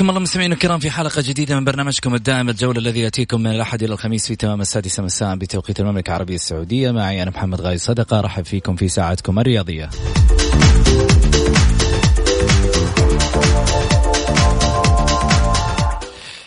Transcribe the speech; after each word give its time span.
حياكم 0.00 0.10
الله 0.10 0.20
مستمعينا 0.20 0.54
الكرام 0.54 0.78
في 0.78 0.90
حلقة 0.90 1.22
جديدة 1.26 1.54
من 1.54 1.64
برنامجكم 1.64 2.14
الدائم 2.14 2.48
الجولة 2.48 2.78
الذي 2.78 3.00
يأتيكم 3.00 3.40
من 3.40 3.50
الأحد 3.50 3.82
إلى 3.82 3.92
الخميس 3.92 4.26
في 4.26 4.36
تمام 4.36 4.60
السادسة 4.60 5.02
مساء 5.02 5.36
بتوقيت 5.36 5.80
المملكة 5.80 6.10
العربية 6.10 6.34
السعودية. 6.34 6.90
معي 6.90 7.22
أنا 7.22 7.30
محمد 7.30 7.60
غاي 7.60 7.78
صدقة 7.78 8.18
أرحب 8.18 8.44
فيكم 8.44 8.76
في 8.76 8.88
ساعتكم 8.88 9.38
الرياضية. 9.38 9.90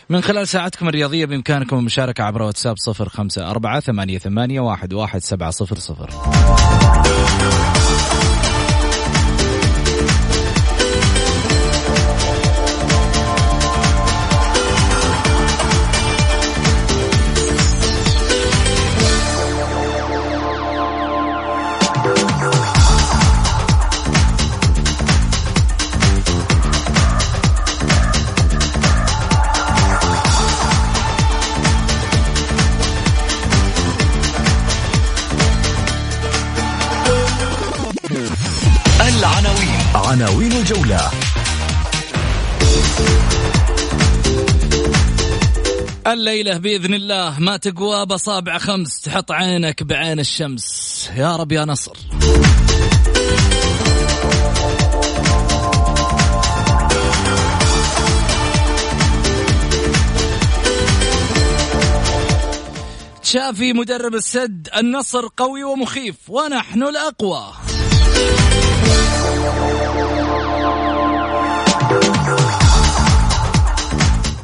من 0.09 0.21
خلال 0.21 0.47
ساعتكم 0.47 0.87
الرياضية 0.87 1.25
بإمكانكم 1.25 1.77
المشاركة 1.77 2.23
عبر 2.23 2.41
واتساب 2.41 2.77
صفر 2.77 3.09
خمسة 3.09 3.49
أربعة 3.49 3.79
ثمانية, 3.79 4.17
ثمانية 4.17 4.59
واحد, 4.59 4.93
واحد 4.93 5.21
سبعة 5.21 5.51
صفر 5.51 5.75
صفر. 5.75 6.09
عناوين 40.23 40.51
الجولة. 40.51 41.11
الليلة 46.07 46.57
بإذن 46.57 46.93
الله 46.93 47.39
ما 47.39 47.57
تقوى 47.57 48.05
بصابع 48.05 48.57
خمس 48.57 49.01
تحط 49.01 49.31
عينك 49.31 49.83
بعين 49.83 50.19
الشمس. 50.19 51.09
يا 51.15 51.35
رب 51.35 51.51
يا 51.51 51.65
نصر. 51.65 51.91
تشافي 63.23 63.73
مدرب 63.73 64.15
السد 64.15 64.69
النصر 64.77 65.27
قوي 65.37 65.63
ومخيف 65.63 66.15
ونحن 66.29 66.83
الأقوى. 66.83 67.53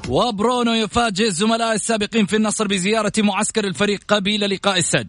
وبرونو 0.10 0.74
يفاجئ 0.74 1.28
الزملاء 1.28 1.74
السابقين 1.74 2.26
في 2.26 2.36
النصر 2.36 2.68
بزيارة 2.68 3.12
معسكر 3.18 3.64
الفريق 3.64 4.00
قبيل 4.08 4.50
لقاء 4.50 4.78
السد. 4.78 5.08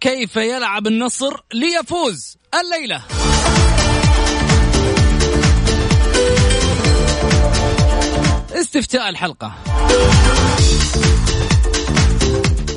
كيف 0.00 0.36
يلعب 0.36 0.86
النصر 0.86 1.32
ليفوز 1.54 2.36
الليلة؟ 2.60 3.02
استفتاء 8.52 9.08
الحلقة. 9.08 9.54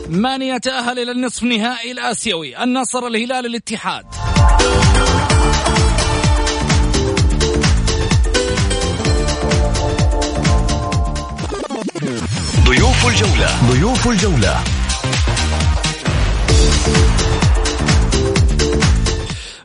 من 0.09 0.41
يتأهل 0.41 0.99
إلى 0.99 1.11
النصف 1.11 1.43
نهائي 1.43 1.91
الآسيوي؟ 1.91 2.63
النصر 2.63 3.07
الهلال 3.07 3.45
الاتحاد. 3.45 4.05
ضيوف 12.65 13.07
الجولة. 13.07 13.71
ضيوف 13.71 14.07
الجولة. 14.07 14.63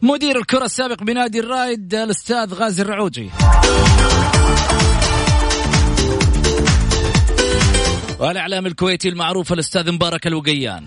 مدير 0.02 0.38
الكرة 0.38 0.64
السابق 0.64 1.02
بنادي 1.02 1.40
الرايد 1.40 1.94
الأستاذ 1.94 2.54
غازي 2.54 2.82
الرعوجي. 2.82 3.30
والإعلام 8.18 8.66
الكويتي 8.66 9.08
المعروف 9.08 9.52
الأستاذ 9.52 9.92
مبارك 9.92 10.26
الوقيان. 10.26 10.84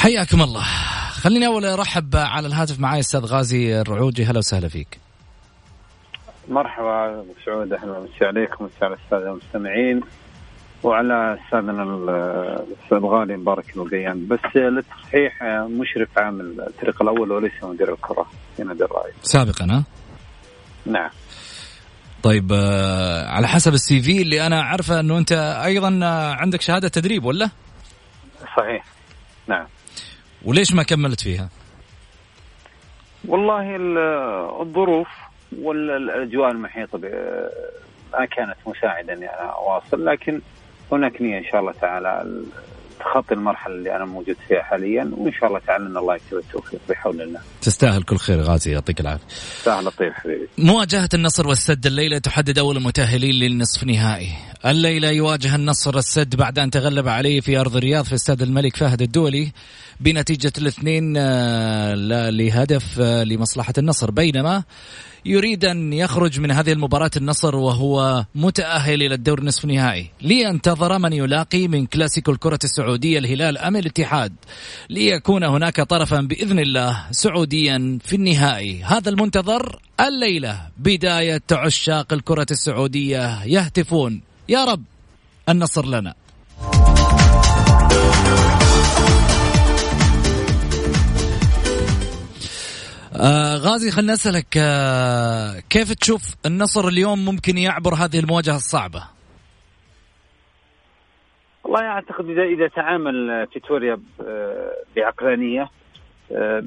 حياكم 0.00 0.42
الله. 0.42 0.64
خليني 1.12 1.46
أول 1.46 1.64
أرحب 1.64 2.16
على 2.16 2.46
الهاتف 2.46 2.80
معي 2.80 3.00
أستاذ 3.00 3.24
غازي 3.24 3.80
الرعوجي. 3.80 4.24
هلا 4.24 4.38
وسهلا 4.38 4.68
فيك. 4.68 4.98
مرحبا 6.48 7.20
أبو 7.20 7.34
سعود. 7.46 7.72
أهلا 7.72 7.98
وسهلا 7.98 8.28
عليكم 8.28 8.64
وسهلا 8.64 8.94
السادة 9.04 9.30
المستمعين. 9.30 10.00
وعلى 10.82 11.38
أستاذنا 11.44 11.82
الأستاذ 11.82 12.96
الغالي 12.96 13.36
مبارك 13.36 13.76
الوقيان 13.76 14.28
بس 14.28 14.56
للتصحيح 14.56 15.42
مشرف 15.68 16.18
عام 16.18 16.40
الفريق 16.40 17.02
الأول 17.02 17.32
وليس 17.32 17.52
مدير 17.62 17.92
الكرة 17.92 18.26
في 18.56 18.62
نادي 18.62 18.84
الراي 18.84 19.12
سابقا 19.22 19.64
ها؟ 19.64 19.84
نعم. 20.86 21.10
طيب 22.22 22.52
آه، 22.52 23.28
على 23.28 23.48
حسب 23.48 23.74
السي 23.74 24.02
في 24.02 24.22
اللي 24.22 24.46
أنا 24.46 24.62
عارفه 24.62 25.00
إنه 25.00 25.18
أنت 25.18 25.32
أيضا 25.64 26.00
آه، 26.02 26.34
عندك 26.34 26.60
شهادة 26.60 26.88
تدريب 26.88 27.24
ولا؟ 27.24 27.50
صحيح. 28.56 28.84
نعم. 29.46 29.66
وليش 30.44 30.72
ما 30.72 30.82
كملت 30.82 31.20
فيها؟ 31.20 31.48
والله 33.28 33.76
الظروف 34.62 35.08
والاجواء 35.58 36.50
المحيطة 36.50 36.98
ما 38.12 38.24
كانت 38.24 38.56
مساعدة 38.66 39.12
إني 39.12 39.26
أنا 39.26 39.50
أواصل 39.50 40.06
لكن 40.06 40.40
هناك 40.92 41.22
نية 41.22 41.38
إن 41.38 41.44
شاء 41.44 41.60
الله 41.60 41.72
تعالى 41.72 42.42
تخطي 43.00 43.34
المرحلة 43.34 43.74
اللي 43.74 43.96
أنا 43.96 44.04
موجود 44.04 44.36
فيها 44.48 44.62
حاليا 44.62 45.10
وإن 45.16 45.32
شاء 45.32 45.48
الله 45.48 45.60
تعالى 45.66 45.86
إن 45.86 45.96
الله 45.96 46.14
يكتب 46.14 46.36
التوفيق 46.36 46.80
بحول 46.88 47.22
الله. 47.22 47.40
تستاهل 47.62 48.02
كل 48.02 48.16
خير 48.16 48.40
غازي 48.40 48.72
يعطيك 48.72 49.00
العافية. 49.00 49.26
تستاهل 49.26 49.84
لطيف 49.84 50.12
حبيبي. 50.14 50.48
مواجهة 50.58 51.08
النصر 51.14 51.48
والسد 51.48 51.86
الليلة 51.86 52.18
تحدد 52.18 52.58
أول 52.58 52.76
المتاهلين 52.76 53.34
للنصف 53.34 53.84
نهائي. 53.84 54.28
الليلة 54.66 55.10
يواجه 55.10 55.54
النصر 55.54 55.96
السد 55.96 56.36
بعد 56.36 56.58
أن 56.58 56.70
تغلب 56.70 57.08
عليه 57.08 57.40
في 57.40 57.60
أرض 57.60 57.76
الرياض 57.76 58.04
في 58.04 58.14
استاد 58.14 58.42
الملك 58.42 58.76
فهد 58.76 59.02
الدولي 59.02 59.52
بنتيجة 60.00 60.52
الاثنين 60.58 61.14
آه، 61.16 61.94
لهدف 62.30 63.00
آه، 63.00 63.24
لمصلحة 63.24 63.74
النصر. 63.78 64.10
بينما 64.10 64.64
يريد 65.24 65.64
أن 65.64 65.92
يخرج 65.92 66.40
من 66.40 66.50
هذه 66.50 66.72
المباراة 66.72 67.10
النصر 67.16 67.56
وهو 67.56 68.24
متأهل 68.34 69.02
إلى 69.02 69.14
الدور 69.14 69.44
نصف 69.44 69.64
النهائي 69.64 70.10
لينتظر 70.22 70.98
من 70.98 71.12
يلاقي 71.12 71.68
من 71.68 71.86
كلاسيكو 71.86 72.32
الكرة 72.32 72.58
السعودية 72.64 73.18
الهلال 73.18 73.58
أم 73.58 73.76
الاتحاد. 73.76 74.32
ليكون 74.90 75.44
هناك 75.44 75.80
طرفا 75.80 76.20
بإذن 76.20 76.58
الله 76.58 77.06
سعوديا 77.10 77.98
في 78.04 78.16
النهائي. 78.16 78.82
هذا 78.82 79.08
المنتظر 79.10 79.80
الليلة. 80.00 80.60
بداية 80.78 81.42
عشاق 81.52 82.12
الكرة 82.12 82.46
السعودية 82.50 83.44
يهتفون. 83.44 84.20
يا 84.48 84.64
رب 84.64 84.82
النصر 85.48 85.86
لنا. 85.86 86.14
آه 93.20 93.56
غازي 93.56 93.90
خلنا 93.90 94.12
أسألك 94.12 94.56
آه 94.56 95.60
كيف 95.70 95.92
تشوف 95.92 96.22
النصر 96.46 96.88
اليوم 96.88 97.24
ممكن 97.24 97.58
يعبر 97.58 97.94
هذه 97.94 98.18
المواجهة 98.18 98.56
الصعبة؟ 98.56 99.02
والله 101.64 101.86
أعتقد 101.88 102.28
اذا 102.28 102.42
إذا 102.42 102.68
تعامل 102.68 103.46
فيتوريا 103.52 104.00
بعقلانية 104.96 105.70
آه، 106.32 106.62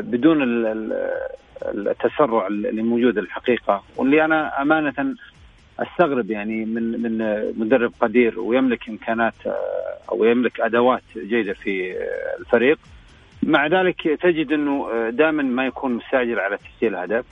بدون 0.00 0.42
التسرع 1.62 2.46
اللي 2.46 2.82
موجود 2.82 3.18
الحقيقة 3.18 3.82
واللي 3.96 4.24
أنا 4.24 4.62
أمانة 4.62 5.14
أستغرب 5.78 6.30
يعني 6.30 6.64
من 6.64 7.02
من 7.02 7.18
مدرب 7.58 7.92
قدير 8.00 8.40
ويملك 8.40 8.88
إمكانات 8.88 9.34
آه، 9.46 9.52
أو 10.12 10.24
يملك 10.24 10.60
أدوات 10.60 11.02
جيدة 11.16 11.52
في 11.52 11.92
آه، 11.92 12.40
الفريق 12.40 12.78
مع 13.46 13.66
ذلك 13.66 14.08
تجد 14.22 14.52
أنه 14.52 14.88
آه، 14.92 15.10
دائما 15.10 15.42
ما 15.42 15.66
يكون 15.66 15.92
مستعجل 15.92 16.40
على 16.40 16.56
تسجيل 16.56 16.96
هدف 16.96 17.24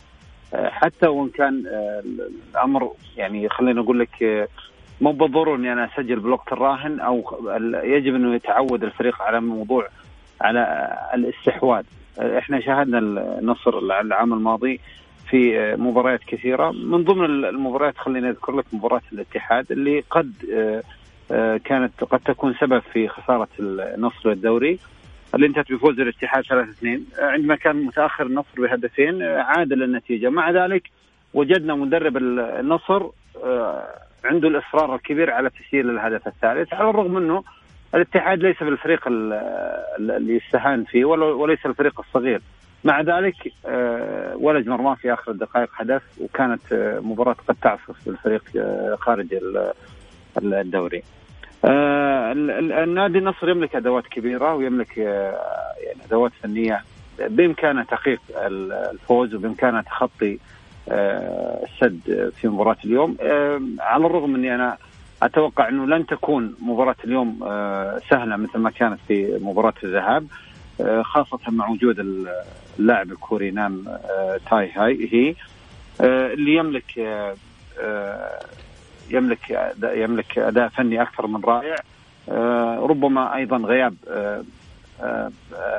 آه، 0.55 0.69
حتى 0.69 1.07
وإن 1.07 1.29
كان 1.29 1.67
آه، 1.67 2.03
الأمر 2.51 2.93
يعني 3.17 3.49
خلينا 3.49 3.81
أقول 3.81 4.01
لك 4.01 4.49
مو 5.01 5.13
بالضروره 5.13 5.57
إني 5.57 5.73
أنا 5.73 5.85
أسجل 5.85 6.21
بالوقت 6.21 6.53
الراهن 6.53 7.01
أو 7.01 7.43
يجب 7.85 8.15
أنه 8.15 8.35
يتعود 8.35 8.85
الفريق 8.85 9.23
على 9.23 9.41
موضوع 9.41 9.89
على 10.41 10.93
الاستحواذ. 11.15 11.85
إحنا 12.19 12.61
شاهدنا 12.61 12.99
النصر 12.99 13.79
العام 13.79 14.33
الماضي 14.33 14.81
في 15.31 15.75
مباريات 15.79 16.21
كثيرة. 16.25 16.71
من 16.71 17.05
ضمن 17.05 17.25
المباريات 17.25 17.99
خليني 17.99 18.29
أذكر 18.31 18.57
لك 18.57 18.65
مباراة 18.73 19.03
الاتحاد 19.13 19.73
اللي 19.73 20.05
قد 20.11 20.33
كانت 21.65 22.05
قد 22.05 22.21
تكون 22.21 22.55
سبب 22.61 22.83
في 22.93 23.09
خسارة 23.09 23.49
النصر 23.61 24.31
الدوري. 24.31 24.79
اللي 25.35 25.47
انتهت 25.47 25.73
بفوز 25.73 26.01
الاتحاد 26.01 26.45
3-2 26.45 26.87
عندما 27.19 27.57
كان 27.57 27.77
متأخر 27.77 28.27
النصر 28.27 28.49
بهدفين 28.59 29.23
عادل 29.23 29.83
النتيجة. 29.83 30.29
مع 30.29 30.51
ذلك 30.51 30.83
وجدنا 31.35 31.75
مدرب 31.75 32.17
النصر 32.17 33.07
آه، 33.45 33.89
عنده 34.25 34.49
الإصرار 34.49 34.95
الكبير 34.95 35.31
على 35.31 35.51
تسجيل 35.51 35.91
الهدف 35.91 36.27
الثالث 36.29 36.75
على 36.75 36.91
الرغم 36.91 37.17
إنه 37.17 37.45
الاتحاد 37.95 38.39
ليس 38.39 38.63
بالفريق 38.63 39.09
اللي 39.09 40.37
يستهان 40.37 40.85
فيه 40.85 41.05
وليس 41.05 41.67
الفريق 41.67 42.01
الصغير. 42.01 42.41
مع 42.85 43.01
ذلك 43.01 43.35
آه، 43.67 44.37
ولد 44.37 44.69
مرماه 44.69 44.95
في 44.95 45.13
آخر 45.13 45.33
الدقائق 45.33 45.69
هدف 45.77 46.03
وكانت 46.21 46.73
آه، 46.73 47.01
مباراة 47.01 47.37
قد 47.49 47.57
تعصف 47.63 47.97
بالفريق 48.07 48.43
خارج 49.01 49.27
الدوري. 50.37 51.03
آه 51.65 52.33
النادي 52.85 53.19
النصر 53.19 53.49
يملك 53.49 53.77
أدوات 53.77 54.07
كبيرة 54.07 54.55
ويملك 54.55 54.99
آه 54.99 55.41
يعني 55.87 55.99
أدوات 56.09 56.33
فنية. 56.43 56.85
بإمكانه 57.29 57.83
تحقيق 57.85 58.21
الفوز 58.93 59.35
وبإمكانه 59.35 59.81
تخطي 59.81 60.39
آه 60.89 61.65
السد 61.65 62.33
في 62.41 62.49
مباراة 62.49 62.77
اليوم. 62.85 63.17
على 63.81 64.07
الرغم 64.07 64.35
اني 64.35 64.55
أنا 64.55 64.77
أتوقع 65.23 65.69
أنه 65.69 65.87
لن 65.87 66.07
تكون 66.07 66.55
مباراة 66.61 66.97
اليوم 67.05 67.39
سهلة 68.11 68.37
مثل 68.37 68.59
ما 68.59 68.71
كانت 68.71 68.99
في 69.09 69.39
مباراة 69.43 69.75
الذهاب 69.85 70.27
خاصة 71.03 71.39
مع 71.49 71.69
وجود 71.69 72.27
اللاعب 72.79 73.13
الكوري 73.13 73.51
نام 73.51 73.85
تاي 74.51 74.71
هاي. 74.77 75.09
هي 75.13 75.35
اللي 76.35 76.55
يملك 76.55 76.85
يملك 79.11 79.75
يملك 79.83 80.39
أداء 80.39 80.69
فني 80.69 81.03
أكثر 81.03 81.27
من 81.27 81.41
رائع. 81.45 81.77
آه، 82.29 82.79
ربما 82.79 83.37
أيضا 83.37 83.57
غياب 83.57 83.95
آه، 84.09 84.43
آه، 85.03 85.31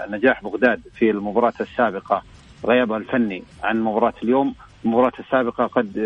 نجاح 0.10 0.44
بغداد 0.44 0.81
في 0.96 1.12
المباراة 1.12 1.54
السابقة. 1.62 2.24
غيابها 2.66 2.98
الفني 2.98 3.44
عن 3.64 3.84
مباراة 3.84 4.14
اليوم. 4.24 4.56
المباراة 4.86 5.12
السابقة 5.20 5.66
قد 5.66 5.98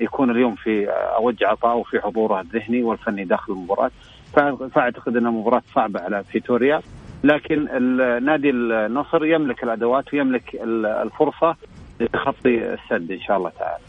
يكون 0.00 0.30
اليوم 0.30 0.54
في 0.54 0.88
أوج 0.90 1.44
عطاء 1.44 1.76
وفي 1.76 2.00
حضوره 2.00 2.40
الذهني 2.40 2.82
والفني 2.82 3.24
داخل 3.24 3.52
المباراة. 3.52 3.90
فأعتقد 4.74 5.16
أنها 5.16 5.30
مباراة 5.30 5.62
صعبة 5.74 6.00
على 6.00 6.24
فيتوريا. 6.24 6.80
لكن 7.24 7.64
نادي 8.24 8.50
النصر 8.50 9.24
يملك 9.24 9.64
الأدوات 9.64 10.14
ويملك 10.14 10.54
الفرصة 10.84 11.56
لتخطي 12.00 12.74
السد 12.74 13.10
إن 13.10 13.20
شاء 13.20 13.36
الله 13.36 13.50
تعالى. 13.58 13.84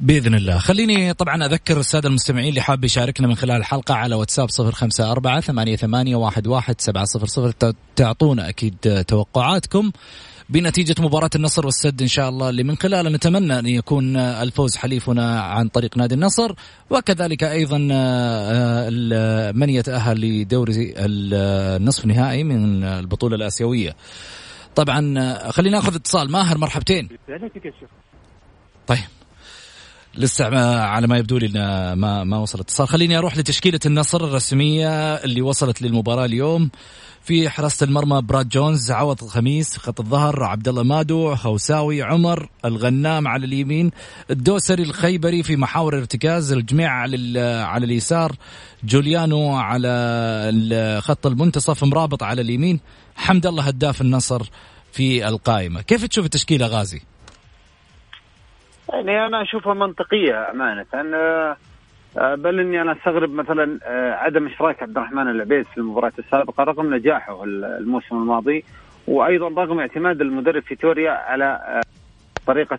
بإذن 0.00 0.34
الله. 0.34 0.58
خليني 0.58 1.12
طبعا 1.14 1.44
أذكر 1.46 1.80
السادة 1.80 2.08
المستمعين 2.08 2.48
اللي 2.48 2.60
حاب 2.60 2.84
يشاركنا 2.84 3.26
من 3.28 3.34
خلال 3.34 3.56
الحلقة 3.56 3.94
على 3.94 4.14
واتساب 4.14 4.48
صفر 4.48 4.72
خمسة 4.72 5.12
أربعة 5.12 5.40
ثمانية, 5.40 5.76
ثمانية 5.76 6.16
واحد, 6.16 6.46
واحد 6.46 6.80
سبعة 6.80 7.04
صفر 7.04 7.26
صفر. 7.26 7.74
تعطونا 7.96 8.48
أكيد 8.48 9.04
توقعاتكم 9.08 9.92
بنتيجة 10.48 11.02
مباراة 11.02 11.30
النصر 11.34 11.66
والسد 11.66 12.02
إن 12.02 12.08
شاء 12.08 12.28
الله 12.28 12.50
اللي 12.50 12.62
من 12.62 12.76
خلالها 12.76 13.12
نتمنى 13.12 13.58
أن 13.58 13.66
يكون 13.66 14.16
الفوز 14.16 14.76
حليفنا 14.76 15.40
عن 15.40 15.68
طريق 15.68 15.96
نادي 15.96 16.14
النصر 16.14 16.54
وكذلك 16.90 17.44
أيضا 17.44 17.78
من 19.52 19.70
يتأهل 19.70 20.20
لدوري 20.20 20.94
النصف 20.96 22.04
النهائي 22.04 22.44
من 22.44 22.84
البطولة 22.84 23.36
الآسيوية. 23.36 23.96
طبعا 24.74 25.00
خلينا 25.50 25.76
ناخذ 25.76 25.94
اتصال. 25.94 26.30
ماهر 26.30 26.58
مرحبتين. 26.58 27.08
طيب. 28.86 28.98
لسه 30.14 30.44
على 30.80 31.06
ما 31.06 31.18
يبدو 31.18 31.38
لي 31.38 31.48
ما 31.94 32.24
ما 32.24 32.38
وصل 32.38 32.60
اتصال 32.60 32.88
خليني 32.88 33.18
أروح 33.18 33.36
لتشكيلة 33.36 33.80
النصر 33.86 34.24
الرسمية 34.24 35.14
اللي 35.14 35.42
وصلت 35.42 35.82
للمباراة 35.82 36.24
اليوم. 36.24 36.70
في 37.24 37.50
حراسة 37.50 37.84
المرمى 37.84 38.22
براد 38.22 38.48
جونز 38.48 38.90
عوض 38.90 39.24
خميس 39.24 39.76
خط 39.76 40.00
الظهر 40.00 40.44
عبد 40.44 40.68
الله 40.68 40.82
مادو 40.82 41.34
خوساوي 41.34 42.02
عمر 42.02 42.48
الغنام 42.64 43.28
على 43.28 43.46
اليمين 43.46 43.90
الدوسري 44.30 44.82
الخيبري 44.82 45.42
في 45.42 45.56
محاور 45.56 45.98
ارتكاز 45.98 46.52
الجميع 46.52 46.90
على 46.90 47.40
على 47.40 47.84
اليسار 47.86 48.36
جوليانو 48.84 49.56
على 49.56 51.00
خط 51.02 51.26
المنتصف 51.26 51.84
مرابط 51.84 52.22
على 52.22 52.42
اليمين. 52.42 52.80
حمد 53.16 53.46
الله 53.46 53.62
هداف 53.62 54.00
النصر 54.00 54.50
في 54.92 55.28
القائمة. 55.28 55.82
كيف 55.82 56.04
تشوف 56.04 56.24
التشكيلة 56.24 56.66
غازي؟ 56.66 57.00
يعني 58.92 59.26
أنا 59.26 59.42
أشوفها 59.42 59.74
منطقية 59.74 60.50
أمانة 60.50 60.86
آه، 60.94 61.56
آه، 62.18 62.34
بل 62.34 62.60
إني 62.60 62.82
أنا 62.82 62.92
أستغرب 62.92 63.30
مثلا 63.30 63.78
آه، 63.82 64.12
عدم 64.12 64.46
إشراك 64.46 64.82
عبد 64.82 64.96
الرحمن 64.96 65.30
العبيد 65.30 65.66
في 65.66 65.78
المباراة 65.78 66.12
السابقة 66.18 66.64
رغم 66.64 66.94
نجاحه 66.94 67.44
الموسم 67.44 68.16
الماضي 68.16 68.64
وأيضا 69.06 69.48
رغم 69.62 69.80
اعتماد 69.80 70.20
المدرب 70.20 70.62
فيتوريا 70.62 71.10
على 71.10 71.80
طريقة 72.46 72.78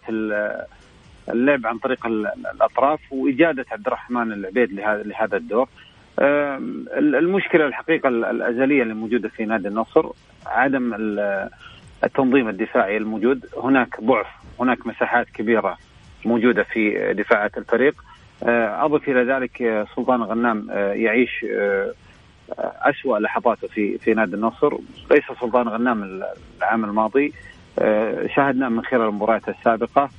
اللعب 1.29 1.67
عن 1.67 1.77
طريق 1.77 2.05
الأطراف 2.05 2.99
وإجادة 3.11 3.65
عبد 3.71 3.87
الرحمن 3.87 4.31
العبيد 4.31 4.71
لهذا 5.05 5.37
الدور. 5.37 5.67
المشكلة 6.97 7.65
الحقيقة 7.65 8.09
الأزلية 8.09 8.83
اللي 8.83 8.93
موجودة 8.93 9.29
في 9.29 9.45
نادي 9.45 9.67
النصر 9.67 10.09
عدم 10.45 10.93
التنظيم 12.03 12.49
الدفاعي 12.49 12.97
الموجود، 12.97 13.45
هناك 13.63 14.01
ضعف، 14.01 14.27
هناك 14.59 14.87
مساحات 14.87 15.29
كبيرة 15.29 15.77
موجودة 16.25 16.63
في 16.63 17.13
دفاعات 17.13 17.57
الفريق. 17.57 18.03
آه، 18.43 18.85
أضف 18.85 19.09
إلى 19.09 19.23
ذلك 19.33 19.61
آه، 19.61 19.87
سلطان 19.95 20.23
غنام 20.23 20.67
آه، 20.71 20.93
يعيش 20.93 21.45
أسوأ 22.59 23.19
لحظاته 23.19 23.67
في 23.67 23.97
في 23.97 24.13
نادي 24.13 24.35
النصر. 24.35 24.73
ليس 25.11 25.23
سلطان 25.39 25.67
غنام 25.67 26.23
العام 26.57 26.85
الماضي. 26.85 27.33
شاهدنا 28.35 28.69
من 28.69 28.85
خلال 28.85 29.01
المباريات 29.01 29.49
السابقة. 29.49 30.09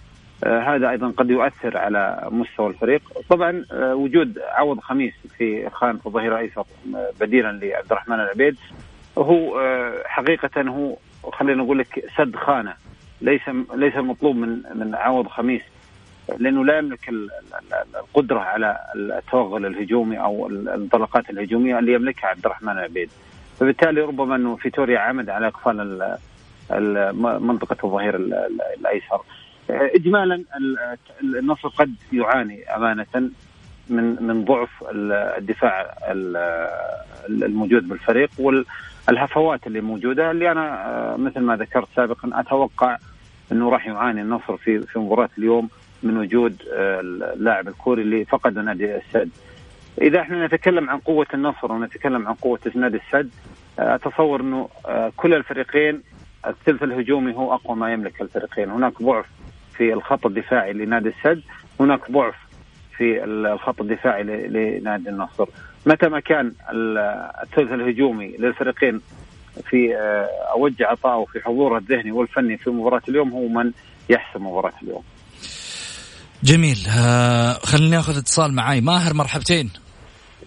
هذا 0.46 0.90
أيضا 0.90 1.10
قد 1.10 1.30
يؤثر 1.30 1.78
على 1.78 2.28
مستوى 2.30 2.66
الفريق. 2.66 3.02
طبعا 3.30 3.64
وجود 3.72 4.38
عوض 4.38 4.80
خميس 4.80 5.14
في 5.38 5.70
خانه 5.70 6.00
الظهير 6.06 6.32
الأيسر 6.32 6.64
بديلا 7.20 7.52
لعبد 7.52 7.92
الرحمن 7.92 8.20
العبيد 8.20 8.56
هو 9.18 9.60
حقيقة 10.06 10.62
هو 10.62 10.96
خلينا 11.32 11.62
نقول 11.62 11.78
لك 11.78 12.04
سد 12.16 12.36
خانة. 12.36 12.74
ليس 13.20 13.42
ليس 13.74 13.96
المطلوب 13.96 14.36
من 14.36 14.62
من 14.74 14.94
عوض 14.94 15.26
خميس 15.26 15.62
لأنه 16.38 16.64
لا 16.64 16.78
يملك 16.78 17.10
القدرة 17.96 18.40
على 18.40 18.78
التوغل 18.96 19.66
الهجومي 19.66 20.20
أو 20.20 20.46
الانطلاقات 20.46 21.30
الهجومية 21.30 21.78
اللي 21.78 21.92
يملكها 21.92 22.26
عبد 22.28 22.46
الرحمن 22.46 22.72
العبيد 22.72 23.10
فبالتالي 23.60 24.00
ربما 24.00 24.36
أنه 24.36 24.56
فيتوريا 24.56 24.98
عمد 24.98 25.30
على 25.30 25.46
اقفال 25.46 26.16
منطقة 27.22 27.76
الظهير 27.84 28.16
الأيسر. 28.80 29.20
اجمالا 29.70 30.44
النصر 31.22 31.68
قد 31.68 31.94
يعاني 32.12 32.76
أمانة 32.76 33.30
من 33.88 34.22
من 34.22 34.44
ضعف 34.44 34.70
الدفاع 35.38 35.94
الموجود 37.28 37.88
بالفريق 37.88 38.30
والهفوات 39.08 39.66
اللي 39.66 39.80
موجودة 39.80 40.30
اللي 40.30 40.52
أنا 40.52 41.16
مثل 41.18 41.40
ما 41.40 41.56
ذكرت 41.56 41.88
سابقا 41.96 42.30
أتوقع 42.40 42.98
أنه 43.52 43.70
راح 43.70 43.86
يعاني 43.86 44.22
النصر 44.22 44.56
في 44.56 44.80
في 44.80 44.98
مباراة 44.98 45.30
اليوم. 45.38 45.68
من 46.02 46.16
وجود 46.16 46.62
آه، 46.72 47.00
اللاعب 47.00 47.68
الكوري 47.68 48.02
اللي 48.02 48.24
فقد 48.24 48.58
نادي 48.58 48.96
السد. 48.96 49.30
إذا 50.02 50.20
إحنا 50.20 50.46
نتكلم 50.46 50.90
عن 50.90 50.98
قوة 50.98 51.26
النصر 51.34 51.72
ونتكلم 51.72 52.28
عن 52.28 52.34
قوة 52.34 52.60
نادي 52.74 52.96
السد 52.96 53.30
آه، 53.78 53.94
أتصور 53.94 54.40
إنه 54.40 54.68
آه، 54.86 55.12
كل 55.16 55.34
الفريقين 55.34 56.02
الثلث 56.46 56.82
الهجومي 56.82 57.34
هو 57.34 57.54
أقوى 57.54 57.76
ما 57.76 57.92
يملك 57.92 58.22
الفريقين، 58.22 58.70
هناك 58.70 59.02
ضعف 59.02 59.26
في 59.76 59.92
الخط 59.92 60.26
الدفاعي 60.26 60.72
لنادي 60.72 61.08
السد، 61.08 61.42
هناك 61.80 62.10
ضعف 62.10 62.34
في 62.96 63.24
الخط 63.24 63.80
الدفاعي 63.80 64.22
لنادي 64.22 65.08
النصر. 65.08 65.48
متى 65.86 66.08
ما 66.08 66.20
كان 66.20 66.52
الثلث 67.42 67.72
الهجومي 67.72 68.36
للفريقين 68.38 69.00
في 69.64 69.94
اوجه 70.54 70.86
عطائه 70.86 71.24
في 71.24 71.40
حضوره 71.40 71.78
الذهني 71.78 72.12
والفني 72.12 72.56
في 72.56 72.70
مباراة 72.70 73.02
اليوم 73.08 73.30
هو 73.30 73.48
من 73.48 73.72
يحسم 74.10 74.46
مباراة 74.46 74.72
اليوم. 74.82 75.02
جميل. 76.42 76.86
آه 76.98 77.52
خليني 77.52 77.90
ناخذ 77.90 78.18
اتصال 78.18 78.54
معاي. 78.54 78.80
ماهر 78.80 79.14
مرحبتين. 79.14 79.70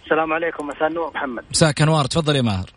السلام 0.03 0.33
عليكم. 0.33 0.67
مساء 0.67 0.87
النور 0.87 1.11
محمد. 1.15 1.43
مساك 1.51 1.81
أنوار. 1.81 2.05
تفضل 2.05 2.35
يا 2.35 2.41
ماهر. 2.41 2.69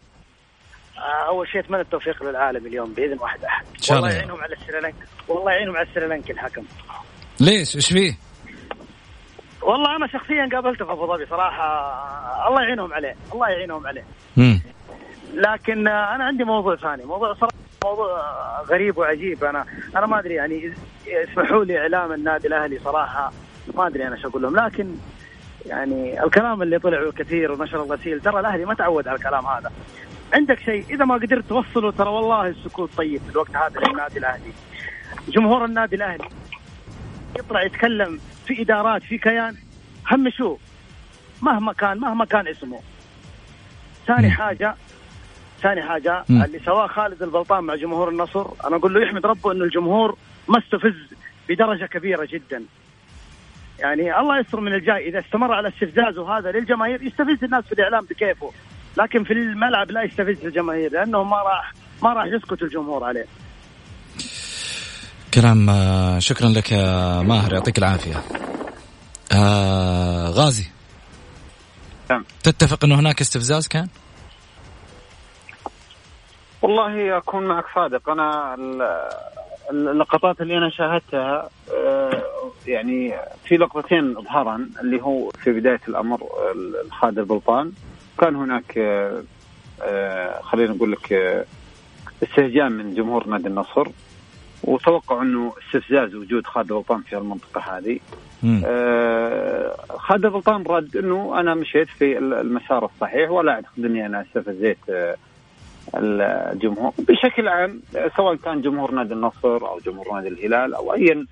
آه 0.99 1.29
أول 1.29 1.49
شيء 1.49 1.61
أتمنى 1.61 1.81
التوفيق 1.81 2.23
للعالم 2.23 2.67
اليوم 2.67 2.95
بإذن 2.95 3.19
واحد 3.21 3.45
أحد. 3.45 3.67
والله 3.91 4.11
يعينهم 4.11 4.41
على 4.41 4.55
السريلانكا. 4.55 5.07
والله 5.29 5.53
يعينهم 5.53 5.77
على 5.77 5.89
السريلانكا 5.89 6.33
الحكم. 6.33 6.65
ليش؟ 7.41 7.77
إيش 7.77 7.93
فيه؟ 7.93 8.19
والله 9.63 9.97
أنا 9.97 10.07
شخصيا 10.07 10.49
قابلته 10.53 10.85
في 10.85 10.93
أبو 10.93 11.07
ظبي 11.07 11.27
صراحة. 11.27 11.65
الله 12.49 12.63
يعينهم 12.63 12.93
عليه. 12.93 13.17
الله 13.33 13.49
يعينهم 13.49 13.87
عليه. 13.87 14.05
مم. 14.37 14.63
لكن 15.35 15.89
أنا 15.89 16.25
عندي 16.25 16.45
موضوع 16.45 16.77
ثاني. 16.77 17.05
موضوع 17.05 17.35
صراحة 17.35 17.55
موضوع 17.85 18.23
غريب 18.63 18.99
وعجيب. 18.99 19.45
أنا 19.45 19.65
أنا 19.97 20.07
ما 20.07 20.19
أدري 20.19 20.35
يعني 20.35 20.73
اسمحوا 21.07 21.65
لي 21.65 21.79
إعلام 21.79 22.13
النادي 22.13 22.49
الأهلي 22.49 22.79
صراحة 22.79 23.33
ما 23.75 23.87
أدري 23.87 24.07
أنا 24.07 24.17
إيش 24.17 24.25
أقول 24.25 24.43
لهم. 24.43 24.57
لكن 24.57 24.95
يعني 25.67 26.25
الكلام 26.25 26.63
اللي 26.63 26.79
طلع 26.79 27.11
كثير 27.11 27.53
ونشر 27.53 27.83
الغسيل 27.83 28.21
ترى 28.21 28.41
الأهلي 28.41 28.65
ما 28.65 28.75
تعود 28.75 29.09
على 29.09 29.17
الكلام 29.17 29.47
هذا. 29.47 29.73
عندك 30.33 30.59
شيء؟ 30.59 30.85
إذا 30.91 31.05
ما 31.05 31.15
قدرت 31.15 31.45
توصله 31.49 31.91
ترى 31.91 32.09
والله 32.09 32.47
السكوت 32.49 32.91
طيب 32.97 33.21
في 33.23 33.31
الوقت 33.31 33.57
هذا 33.57 33.81
للنادي 33.81 34.19
الأهلي. 34.19 34.53
جمهور 35.29 35.65
النادي 35.65 35.97
الأهلي 35.97 36.29
يطلع 37.39 37.63
يتكلم 37.63 38.21
في 38.47 38.63
إدارات 38.63 39.03
في 39.03 39.19
كيان. 39.19 39.57
همشوه 40.11 40.59
مهما 41.43 41.73
كان 41.73 41.99
مهما 41.99 42.25
كان 42.25 42.49
اسمه. 42.49 42.81
ثاني 44.07 44.31
حاجة 44.31 44.75
ثاني 45.63 45.83
حاجة 45.83 46.25
م. 46.29 46.43
اللي 46.43 46.59
سواه 46.59 46.87
خالد 46.87 47.23
البلطان 47.23 47.65
مع 47.65 47.75
جمهور 47.75 48.09
النصر 48.09 48.47
أنا 48.67 48.77
أقول 48.77 48.95
له 48.95 49.03
يحمد 49.03 49.27
ربه 49.27 49.53
إنه 49.53 49.65
الجمهور 49.65 50.17
ما 50.49 50.59
استفز 50.59 51.17
بدرجة 51.49 51.85
كبيرة 51.85 52.29
جدا 52.33 52.63
يعني 53.79 54.21
الله 54.21 54.41
يستر 54.41 54.61
من 54.61 54.75
الجاي 54.75 55.09
إذا 55.09 55.19
استمر 55.19 55.53
على 55.53 55.69
استفزازه 55.69 56.39
هذا 56.39 56.51
للجماهير 56.53 57.03
يستفز 57.03 57.45
الناس 57.45 57.65
في 57.65 57.73
الإعلام 57.73 58.05
بكيفه 58.05 58.53
لكن 58.97 59.25
في 59.25 59.33
الملعب 59.33 59.91
لا 59.91 60.03
يستفز 60.03 60.47
الجماهير 60.47 60.93
لأنه 60.93 61.23
ما 61.23 61.37
راح 61.37 61.73
ما 62.03 62.13
راح 62.13 62.27
يسكت 62.27 62.63
الجمهور 62.63 63.05
عليه 63.05 63.27
كلام 65.35 65.71
آه، 65.71 66.19
شكرا 66.19 66.49
لك 66.49 66.73
يا 66.73 67.23
ماهر 67.23 67.53
يعطيك 67.53 67.79
العافية 67.79 68.23
آه 69.33 70.29
غازي 70.31 70.67
نعم. 72.11 72.25
تتفق 72.43 72.85
إنه 72.85 73.01
هناك 73.01 73.21
استفزاز 73.21 73.69
كان؟ 73.69 73.89
والله 76.63 77.17
أكون 77.17 77.47
معك 77.47 77.65
صادق. 77.75 78.11
أنا 78.11 78.57
اللقطات 79.71 80.41
اللي 80.41 80.59
أنا 80.59 80.71
شاهدتها 80.71 81.49
آه، 81.75 82.23
يعني 82.67 83.15
في 83.45 83.57
لقطتين 83.57 84.15
ظهرا 84.15 84.69
اللي 84.81 85.03
هو 85.03 85.31
في 85.31 85.53
بداية 85.53 85.81
الأمر 85.89 86.21
الخادر 86.85 87.23
البلطان 87.23 87.73
كان 88.21 88.37
هناك 88.37 88.79
آه، 88.79 89.23
آه، 89.83 90.41
خلينا 90.43 90.75
نقول 90.75 90.93
لك 90.93 91.13
استهجان 92.23 92.73
من 92.73 92.95
جمهور 92.95 93.27
نادي 93.27 93.49
النصر. 93.49 93.89
وتوقع 94.65 95.23
أنه 95.23 95.53
استفزاز 95.59 96.15
وجود 96.15 96.47
خالد 96.47 96.69
بلطان 96.69 97.03
في 97.03 97.19
المنطقة 97.19 97.61
هذه. 97.61 98.01
خالد 99.99 100.27
بلطان 100.27 100.63
رد 100.63 100.97
أنه 100.97 101.41
أنا 101.41 101.55
مشيت 101.55 101.89
في 101.89 102.19
المسار 102.19 102.85
الصحيح 102.85 103.31
ولا 103.31 103.53
أعتقد 103.53 103.85
أني 103.85 104.07
أنا 104.07 104.23
استفزيت 104.23 104.79
الجمهور. 105.95 106.93
بشكل 106.99 107.49
عام 107.49 107.81
سواء 108.17 108.35
كان 108.35 108.61
جمهور 108.63 108.91
نادي 108.91 109.15
النصر 109.15 109.69
أو 109.69 109.79
جمهور 109.87 110.15
نادي 110.15 110.29
الهلال 110.29 110.75
أو 110.75 110.95
ايا 110.95 111.27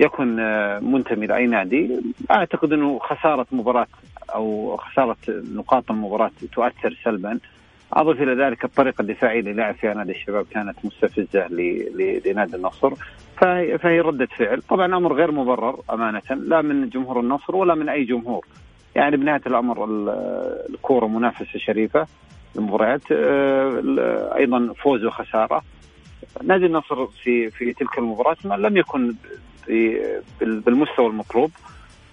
يكن 0.00 0.36
منتمي 0.82 1.26
لأي 1.26 1.46
نادي 1.46 2.00
أعتقد 2.30 2.72
أنه 2.72 2.98
خسارة 2.98 3.46
مباراة 3.52 3.86
أو 4.34 4.76
خسارة 4.76 5.16
نقاط 5.28 5.90
المباراة 5.90 6.30
تؤثر 6.52 6.98
سلبا. 7.04 7.38
أضف 7.92 8.22
إلى 8.22 8.44
ذلك 8.44 8.64
الطريقة 8.64 9.02
الدفاعية 9.02 9.40
اللي 9.40 9.52
لعب 9.52 9.74
فيها 9.74 9.94
نادي 9.94 10.12
الشباب 10.12 10.46
كانت 10.50 10.76
مستفزة 10.84 11.46
لنادي 12.26 12.56
النصر. 12.56 12.94
فهي, 13.36 13.78
فهي 13.78 14.00
ردة 14.00 14.26
فعل. 14.26 14.62
طبعا 14.62 14.96
أمر 14.96 15.12
غير 15.12 15.30
مبرر 15.30 15.80
أمانة 15.90 16.22
لا 16.30 16.62
من 16.62 16.88
جمهور 16.88 17.20
النصر 17.20 17.56
ولا 17.56 17.74
من 17.74 17.88
أي 17.88 18.04
جمهور. 18.04 18.46
يعني 18.94 19.16
بنهاية 19.16 19.42
الأمر 19.46 19.84
الكورة 20.70 21.06
منافسة 21.06 21.58
شريفة. 21.58 22.06
المباريات 22.56 23.02
آه، 23.12 24.32
أيضا 24.36 24.72
فوز 24.82 25.04
وخسارة. 25.04 25.62
نادي 26.42 26.66
النصر 26.66 27.06
في 27.06 27.50
في 27.50 27.72
تلك 27.72 27.98
المباراة 27.98 28.36
ما 28.44 28.54
لم 28.54 28.76
يكن 28.76 29.14
بالمستوى 30.40 31.06
المطلوب. 31.06 31.50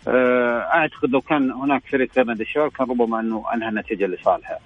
آه، 0.08 0.60
أعتقد 0.60 1.10
لو 1.10 1.22
كان 1.22 1.52
هناك 1.52 1.84
فريق 1.92 2.10
غير 2.16 2.26
نادي 2.26 2.44
الشباب 2.44 2.72
كان 2.72 2.88
ربما 2.90 3.20
أنه 3.20 3.46
أنهى 3.54 3.70
النتيجة 3.70 4.06
لصالحه. 4.08 4.60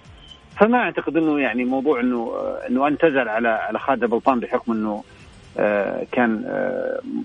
فما 0.58 0.78
أعتقد 0.78 1.18
إنه 1.18 1.40
يعني 1.40 1.64
موضوع 1.66 2.00
إنه 2.00 2.32
آه، 2.36 2.68
إنه 2.70 2.88
انتزل 2.88 3.30
على 3.30 3.48
على 3.48 3.80
خالد 3.80 4.06
بلطان 4.06 4.40
بحكم 4.40 4.72
إنه 4.72 5.04
كان 6.12 6.44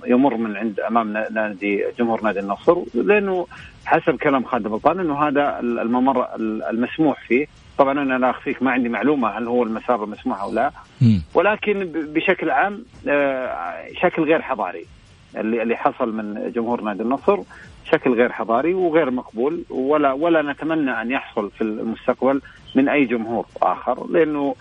يمر 0.06 0.36
من 0.36 0.56
عند 0.56 0.80
أمام 0.80 1.12
نادي 1.12 1.84
جمهور 1.98 2.22
نادي 2.22 2.40
النصر. 2.40 2.78
لأنه 2.94 3.46
حسب 3.84 4.16
كلام 4.16 4.44
خالد 4.44 4.68
بلطان 4.68 5.00
إنه 5.00 5.28
هذا 5.28 5.60
الممر 5.60 6.26
المسموح 6.70 7.20
فيه. 7.28 7.46
طبعا 7.80 7.92
أنا 8.02 8.18
لا 8.18 8.30
أخفيك 8.30 8.62
ما 8.62 8.70
عندي 8.70 8.88
معلومة 8.88 9.28
هل 9.28 9.48
هو 9.48 9.62
المسار 9.62 10.04
المسموح 10.04 10.42
أو 10.42 10.52
لا. 10.52 10.70
ولكن 11.34 11.92
بشكل 11.94 12.50
عام 12.50 12.84
آه، 13.08 13.86
شكل 14.02 14.22
غير 14.22 14.42
حضاري. 14.42 14.86
اللي 15.36 15.62
اللي 15.62 15.76
حصل 15.76 16.12
من 16.14 16.52
جمهور 16.52 16.80
نادي 16.80 17.02
النصر 17.02 17.38
شكل 17.92 18.14
غير 18.14 18.32
حضاري 18.32 18.74
وغير 18.74 19.10
مقبول 19.10 19.64
ولا 19.70 20.12
ولا 20.12 20.52
نتمنى 20.52 20.90
أن 21.02 21.10
يحصل 21.10 21.50
في 21.50 21.60
المستقبل 21.60 22.40
من 22.74 22.88
أي 22.88 23.04
جمهور 23.04 23.46
آخر 23.62 24.06
لأنه 24.10 24.54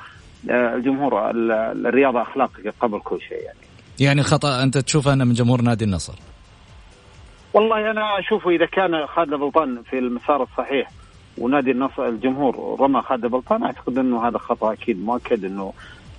آه، 0.49 0.75
الجمهور 0.75 1.31
الرياضة 1.31 2.21
اخلاق 2.21 2.51
قبل 2.79 2.99
كل 2.99 3.21
شيء 3.21 3.43
يعني. 3.43 3.59
يعني 3.99 4.23
خطأ 4.23 4.63
أنت 4.63 4.77
تشوف 4.77 5.07
انه 5.07 5.25
من 5.25 5.33
جمهور 5.33 5.61
نادي 5.61 5.85
النصر؟ 5.85 6.13
والله 7.53 7.91
أنا 7.91 8.19
أشوفه 8.19 8.49
إذا 8.49 8.65
كان 8.65 9.05
خالد 9.07 9.33
بلطان 9.33 9.81
في 9.89 9.99
المسار 9.99 10.43
الصحيح. 10.43 10.98
ونادي 11.37 11.71
النصر 11.71 12.07
الجمهور 12.07 12.77
رمى 12.79 13.01
خالد 13.01 13.25
بلطان. 13.25 13.63
أعتقد 13.63 13.97
إنه 13.97 14.27
هذا 14.27 14.37
خطأ 14.37 14.73
أكيد 14.73 15.05
مؤكد 15.05 15.45
إنه 15.45 15.73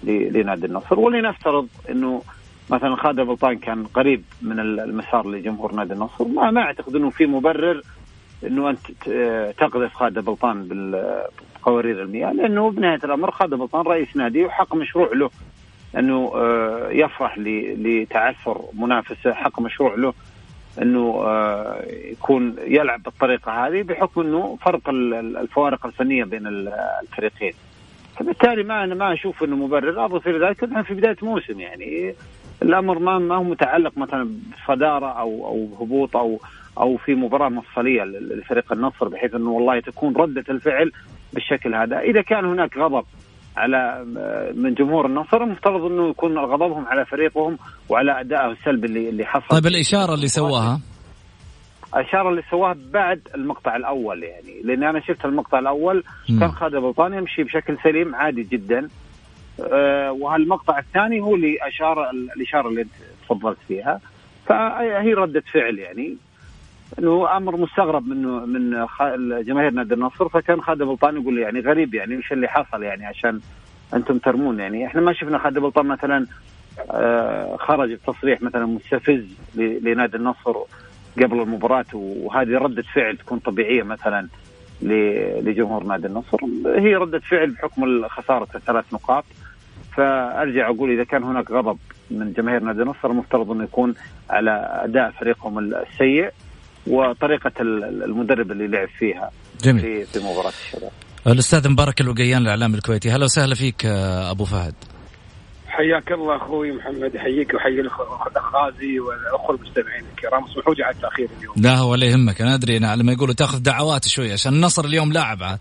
لنادي 0.04 0.66
النصر. 0.66 1.00
ولنفترض 1.00 1.68
إنه 1.90 2.22
مثلا 2.70 2.96
خالد 2.96 3.20
بلطان 3.20 3.58
كان 3.58 3.84
قريب 3.84 4.22
من 4.42 4.60
المسار 4.60 5.30
لجمهور 5.30 5.74
نادي 5.74 5.92
النصر. 5.92 6.24
ما, 6.24 6.50
ما 6.50 6.60
أعتقد 6.60 6.96
إنه 6.96 7.10
في 7.10 7.26
مبرر 7.26 7.82
إنه 8.46 8.70
أنت 8.70 8.90
تقذف 9.58 9.94
خالد 9.94 10.18
بلطان 10.18 10.66
بقوارير 11.60 12.02
المياه 12.02 12.32
لأنه 12.32 12.70
بنهاية 12.70 13.00
الأمر 13.04 13.30
خالد 13.30 13.54
بلطان 13.54 13.86
رئيس 13.86 14.16
نادي 14.16 14.44
وحق 14.44 14.74
مشروع 14.74 15.10
له 15.14 15.30
إنه 15.98 16.32
آه، 16.34 16.88
يفرح 16.90 17.38
لتعثر 17.38 18.62
منافسة 18.72 19.34
حق 19.34 19.60
مشروع 19.60 19.94
له 19.94 20.14
إنه 20.82 21.22
آه، 21.26 21.84
يكون 21.86 22.56
يلعب 22.66 23.02
بالطريقة 23.02 23.66
هذه 23.66 23.82
بحكم 23.82 24.20
إنه 24.20 24.58
فرق 24.62 24.88
الفوارق 24.88 25.86
الفنية 25.86 26.24
بين 26.24 26.46
الفريقين. 27.02 27.52
فبالتالي 28.16 28.62
ما 28.62 28.84
أنا 28.84 28.94
ما 28.94 29.12
أشوف 29.12 29.44
إنه 29.44 29.56
مبرر. 29.56 30.04
اضف 30.04 30.28
إلى 30.28 30.46
ذلك 30.46 30.64
انها 30.64 30.82
في 30.82 30.94
بداية 30.94 31.16
موسم 31.22 31.60
يعني. 31.60 32.14
الأمر 32.62 32.98
ما 32.98 33.18
ما 33.18 33.36
هو 33.36 33.42
متعلق 33.42 33.98
مثلا 33.98 34.30
بصدارة 34.52 35.06
أو 35.06 35.46
أو 35.46 35.84
هبوط 35.84 36.16
أو 36.16 36.40
أو 36.78 36.96
في 36.96 37.14
مباراة 37.14 37.48
مفصلية 37.48 38.04
لفريق 38.04 38.72
النصر 38.72 39.08
بحيث 39.08 39.34
إنه 39.34 39.50
والله 39.50 39.80
تكون 39.80 40.16
ردة 40.16 40.44
الفعل 40.48 40.92
بالشكل 41.32 41.74
هذا، 41.74 42.00
إذا 42.00 42.22
كان 42.22 42.44
هناك 42.44 42.76
غضب 42.76 43.04
على 43.56 44.04
من 44.54 44.74
جمهور 44.74 45.06
النصر 45.06 45.42
المفترض 45.42 45.84
إنه 45.84 46.10
يكون 46.10 46.38
غضبهم 46.38 46.86
على 46.86 47.04
فريقهم 47.06 47.58
وعلى 47.88 48.20
أدائه 48.20 48.50
السلبي 48.50 48.86
اللي 48.86 49.08
اللي 49.08 49.24
حصل. 49.24 49.48
طيب 49.48 49.66
الإشارة 49.66 50.14
اللي 50.14 50.28
سواها؟ 50.28 50.80
الإشارة 51.96 52.30
اللي 52.30 52.42
سواها 52.50 52.76
بعد 52.92 53.20
المقطع 53.34 53.76
الأول 53.76 54.22
يعني 54.22 54.62
لأن 54.64 54.82
أنا 54.84 55.00
شفت 55.00 55.24
المقطع 55.24 55.58
الأول 55.58 56.04
م. 56.28 56.40
كان 56.40 56.50
خالد 56.50 56.76
بلطان 56.76 57.14
يمشي 57.14 57.42
بشكل 57.42 57.78
سليم 57.84 58.14
عادي 58.14 58.42
جدا. 58.42 58.88
أه 59.72 60.12
وهالمقطع 60.12 60.78
الثاني 60.78 61.20
هو 61.20 61.34
اللي 61.34 61.58
أشار 61.68 62.10
الإشارة 62.10 62.68
اللي 62.68 62.86
تفضلت 63.24 63.58
فيها. 63.68 64.00
فهي 64.46 65.14
ردة 65.14 65.42
فعل 65.52 65.78
يعني. 65.78 66.16
إنه 66.98 67.36
أمر 67.36 67.56
مستغرب 67.56 68.08
منه 68.08 68.46
من 68.46 68.86
جماهير 69.44 69.70
نادي 69.70 69.94
النصر 69.94 70.28
فكان 70.28 70.62
خالد 70.62 70.82
بلطان 70.82 71.16
يقول 71.16 71.38
يعني 71.38 71.60
غريب 71.60 71.94
يعني 71.94 72.14
إيش 72.16 72.32
اللي 72.32 72.48
حصل 72.48 72.82
يعني 72.82 73.06
عشان 73.06 73.40
أنتم 73.94 74.18
ترمون 74.18 74.60
يعني. 74.60 74.86
إحنا 74.86 75.00
ما 75.00 75.12
شفنا 75.12 75.38
خالد 75.38 75.58
بلطان 75.58 75.86
مثلا 75.86 76.26
آه، 76.90 77.56
خرج 77.56 77.92
بتصريح 77.92 78.42
مثلا 78.42 78.66
مستفز 78.66 79.24
لنادي 79.56 80.16
النصر 80.16 80.56
قبل 81.22 81.40
المباراة 81.40 81.86
وهذه 81.94 82.58
ردة 82.58 82.82
فعل 82.82 83.16
تكون 83.16 83.38
طبيعية 83.38 83.82
مثلا 83.82 84.28
لجمهور 84.82 85.84
نادي 85.84 86.06
النصر. 86.06 86.38
هي 86.66 86.96
ردة 86.96 87.18
فعل 87.18 87.50
بحكم 87.50 88.08
خسارة 88.08 88.48
الثلاث 88.54 88.84
نقاط. 88.94 89.24
فأرجع 89.96 90.68
أقول 90.70 90.90
إذا 90.90 91.04
كان 91.04 91.22
هناك 91.22 91.50
غضب 91.50 91.78
من 92.10 92.32
جماهير 92.32 92.62
نادي 92.62 92.82
النصر 92.82 93.10
المفترض 93.10 93.50
انه 93.50 93.64
يكون 93.64 93.94
على 94.30 94.80
أداء 94.84 95.10
فريقهم 95.10 95.58
السيء. 95.58 96.30
وطريقة 96.86 97.52
المدرب 98.04 98.52
اللي 98.52 98.66
لعب 98.66 98.88
فيها 98.98 99.30
جميل. 99.64 99.80
في 99.82 100.04
في 100.04 100.18
مباراة 100.18 100.52
الشباب. 100.66 100.90
الأستاذ 101.26 101.68
مبارك 101.68 102.00
الوقيان 102.00 102.42
الاعلام 102.42 102.74
الكويتي. 102.74 103.10
هلا 103.10 103.24
وسهلا 103.24 103.54
فيك 103.54 103.86
أبو 103.86 104.44
فهد. 104.44 104.74
حياك 105.68 106.12
الله 106.12 106.36
أخوي 106.36 106.72
محمد 106.72 107.14
يحييك 107.14 107.54
ويحيي 107.54 107.80
الاخ 107.80 108.00
غازي 108.54 109.00
والاخوه 109.00 109.56
المستمعين 109.56 110.04
الكرام. 110.12 110.44
اسمحوا 110.44 110.74
لي 110.74 110.84
على 110.84 110.94
التأخير 110.94 111.28
اليوم. 111.38 111.54
لا 111.56 111.82
ولا 111.82 112.06
يهمك. 112.06 112.40
أنا 112.40 112.54
أدري 112.54 112.76
أنا 112.76 112.96
لما 112.96 113.12
يقولوا 113.12 113.34
تأخذ 113.34 113.58
دعوات 113.58 114.08
شوي 114.08 114.32
عشان 114.32 114.52
النصر 114.52 114.84
اليوم 114.84 115.12
لاعب 115.12 115.42
عاد. 115.42 115.58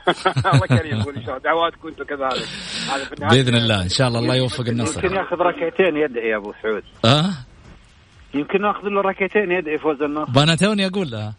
الله 0.54 0.66
كريم 0.66 1.00
يقول 1.00 1.14
إن 1.16 1.22
شاء 1.22 1.36
الله. 1.36 1.42
دعواتكم 1.44 1.88
أنتم 1.88 2.04
كذلك 2.04 2.48
بإذن 3.20 3.56
الله. 3.56 3.82
إن 3.82 3.88
شاء 3.88 4.08
الله 4.08 4.18
الله 4.20 4.34
يوفق 4.34 4.68
النصر. 4.68 5.04
يمكن 5.04 5.16
ياخذ 5.16 5.36
ركعتين 5.36 5.96
يدعي 5.96 6.28
يا 6.28 6.36
أبو 6.36 6.52
سعود. 6.62 6.82
آه؟ 7.04 7.30
يمكن 8.34 8.62
ناخذ 8.62 8.88
له 8.88 9.00
ركعتين 9.00 9.52
يدعي 9.52 9.78
فوز 9.78 10.02
النصر. 10.02 10.42
أنا 10.42 10.54
توني 10.54 10.86
أقول 10.86 11.10
لها 11.10 11.34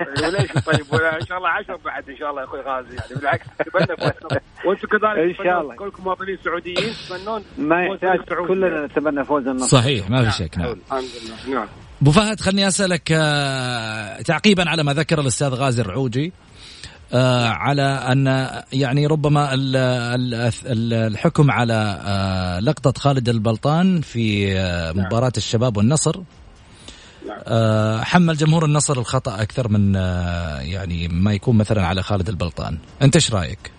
وليش؟ 0.00 0.52
طيب 0.52 1.00
إن 1.20 1.26
شاء 1.26 1.38
الله 1.38 1.48
عشر 1.48 1.76
بعد 1.84 2.10
إن 2.10 2.16
شاء 2.16 2.30
الله 2.30 2.40
يا 2.40 2.46
أخوي 2.46 2.60
غازي. 2.60 2.96
يعني 2.96 3.14
بالعكس 3.16 3.46
نتمنى 3.60 4.12
وأنتم 4.64 4.88
كذلك 4.88 5.38
إن 5.38 5.44
شاء 5.44 5.60
الله. 5.60 5.74
كلكم 5.76 6.04
مواطنين 6.04 6.38
سعوديين 6.44 6.76
تتمنون 6.76 7.44
ما 7.58 7.84
يحتاج 7.84 8.20
كلنا 8.20 8.86
نتمنى 8.86 9.24
فوز 9.24 9.46
النصر. 9.46 9.78
صحيح 9.78 10.10
ما 10.10 10.30
في 10.30 10.44
شك 10.44 10.58
نعم. 10.58 10.76
الحمد 10.86 11.04
لله. 11.48 11.58
نعم. 11.58 11.68
أبو 12.02 12.10
فهد 12.10 12.40
خلني 12.40 12.66
أسألك 12.66 13.12
آه، 13.12 14.20
تعقيبا 14.22 14.70
على 14.70 14.82
ما 14.82 14.92
ذكر 14.92 15.20
الأستاذ 15.20 15.48
غازي 15.48 15.82
الرعوجي. 15.82 16.32
على 17.12 17.82
أن 17.82 18.50
يعني 18.72 19.06
ربما 19.06 19.50
الحكم 21.06 21.50
على 21.50 22.00
آه 22.06 22.60
لقطة 22.60 22.92
خالد 23.00 23.28
البلطان 23.28 24.00
في 24.00 24.52
آه 24.58 24.92
مباراة 24.92 25.32
الشباب 25.36 25.76
والنصر. 25.76 26.20
آه 27.46 28.00
حمل 28.00 28.36
جمهور 28.36 28.64
النصر 28.64 28.98
الخطأ 28.98 29.42
أكثر 29.42 29.68
من 29.68 29.96
آه 29.96 30.60
يعني 30.60 31.08
ما 31.08 31.32
يكون 31.32 31.56
مثلا 31.58 31.86
على 31.86 32.02
خالد 32.02 32.28
البلطان. 32.28 32.78
أنت 33.02 33.16
إيش 33.16 33.34
رأيك؟ 33.34 33.70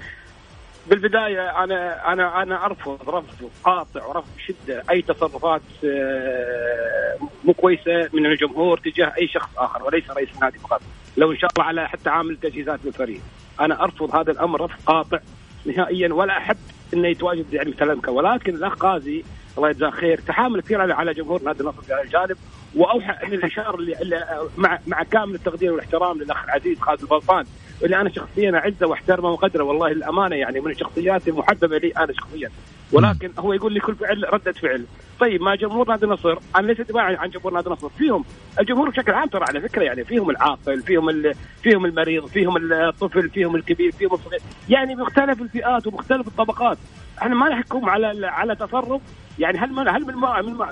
بالبداية 0.90 1.64
أنا 1.64 2.14
أنا 2.14 2.44
أنا 2.44 2.66
أرفض 2.66 3.10
رفض 3.10 3.50
قاطع 3.64 4.06
ورفض 4.06 4.28
بشده 4.38 4.84
أي 4.92 5.02
تصرفات 5.02 5.62
آه، 5.86 7.18
مو 7.44 7.54
كويسة 7.54 8.10
من 8.14 8.26
الجمهور 8.26 8.78
تجاه 8.78 9.14
أي 9.18 9.28
شخص 9.28 9.50
آخر 9.58 9.84
وليس 9.84 10.10
رئيس 10.10 10.30
النادي 10.36 10.60
فقط. 10.60 10.82
لو 11.18 11.32
إن 11.32 11.38
شاء 11.38 11.50
الله 11.58 11.68
على 11.68 11.90
حتى 11.90 12.10
عامل 12.10 12.38
تجهيزات 12.38 12.80
للفريق. 12.86 13.22
أنا 13.60 13.84
أرفض 13.84 14.16
هذا 14.16 14.32
الأمر 14.32 14.62
رفض 14.62 14.82
قاطع 14.86 15.20
نهائيا 15.66 16.14
ولا 16.14 16.38
أحب 16.38 16.58
إنه 16.94 17.08
يتواجد 17.08 17.54
يعني 17.54 17.70
مثل 17.70 18.10
ولكن 18.10 18.56
الأخ 18.56 18.86
غازي 18.86 19.24
الله 19.58 19.70
يجزاه 19.70 19.90
خير 19.90 20.20
تحامل 20.28 20.62
كثير 20.62 20.94
على 20.94 21.14
جمهور 21.14 21.44
نادي 21.44 21.62
النصر 21.62 21.82
في 21.82 21.94
هذا 21.94 22.02
الجانب. 22.02 22.38
وأوحى 22.76 23.28
ان 23.28 23.34
الإشارة 23.34 23.76
اللي 23.76 24.48
مع 24.58 24.80
مع 24.88 25.04
كامل 25.04 25.36
التقدير 25.36 25.72
والاحترام 25.72 26.18
للأخ 26.18 26.44
العزيز 26.44 26.80
خالد 26.80 27.02
البلطان 27.02 27.46
اللي 27.84 28.02
أنا 28.02 28.10
شخصيا 28.10 28.52
أعزه 28.56 28.88
وأحترمه 28.88 29.30
وقدره. 29.30 29.64
والله 29.64 29.88
الأمانة 29.88 30.36
يعني 30.36 30.60
من 30.60 30.72
الشخصيات 30.72 31.28
المحببه 31.28 31.78
لي 31.78 31.92
أنا 31.98 32.14
شخصيا. 32.14 32.52
ولكن 32.92 33.32
هو 33.40 33.54
يقول 33.54 33.74
لي 33.74 33.80
كل 33.80 33.96
فعل 33.96 34.34
ردة 34.34 34.52
فعل. 34.52 34.86
طيب 35.20 35.42
ما 35.42 35.56
جمهور 35.56 35.90
نادي 35.90 36.06
النصر 36.06 36.38
أنا 36.56 36.68
ليس 36.68 36.78
عن 36.96 37.30
جمهور 37.30 37.54
نادي 37.54 37.68
النصر؟ 37.68 37.90
فيهم 37.90 38.26
الجمهور 38.60 38.90
بشكل 38.90 39.12
عام 39.12 39.28
ترى 39.28 39.46
على 39.50 39.62
فكرة 39.62 39.84
يعني 39.84 40.04
فيهم 40.04 40.30
العاقل 40.30 40.82
فيهم 40.82 41.34
فيهم 41.64 41.86
المريض 41.86 42.26
فيهم 42.26 42.58
الطفل 42.74 43.30
فيهم 43.30 43.56
الكبير 43.56 43.92
فيهم 43.92 44.14
الصغير. 44.14 44.42
يعني 44.70 44.96
مختلف 44.96 45.42
الفئات 45.42 45.88
ومختلف 45.88 46.28
الطبقات. 46.28 46.78
إحنا 47.22 47.36
ما 47.36 47.50
نحكم 47.50 47.90
على 47.90 48.28
على 48.28 48.56
تصرف. 48.56 49.02
يعني 49.40 49.58
هل 49.58 49.90
هل 49.90 50.06
من 50.06 50.16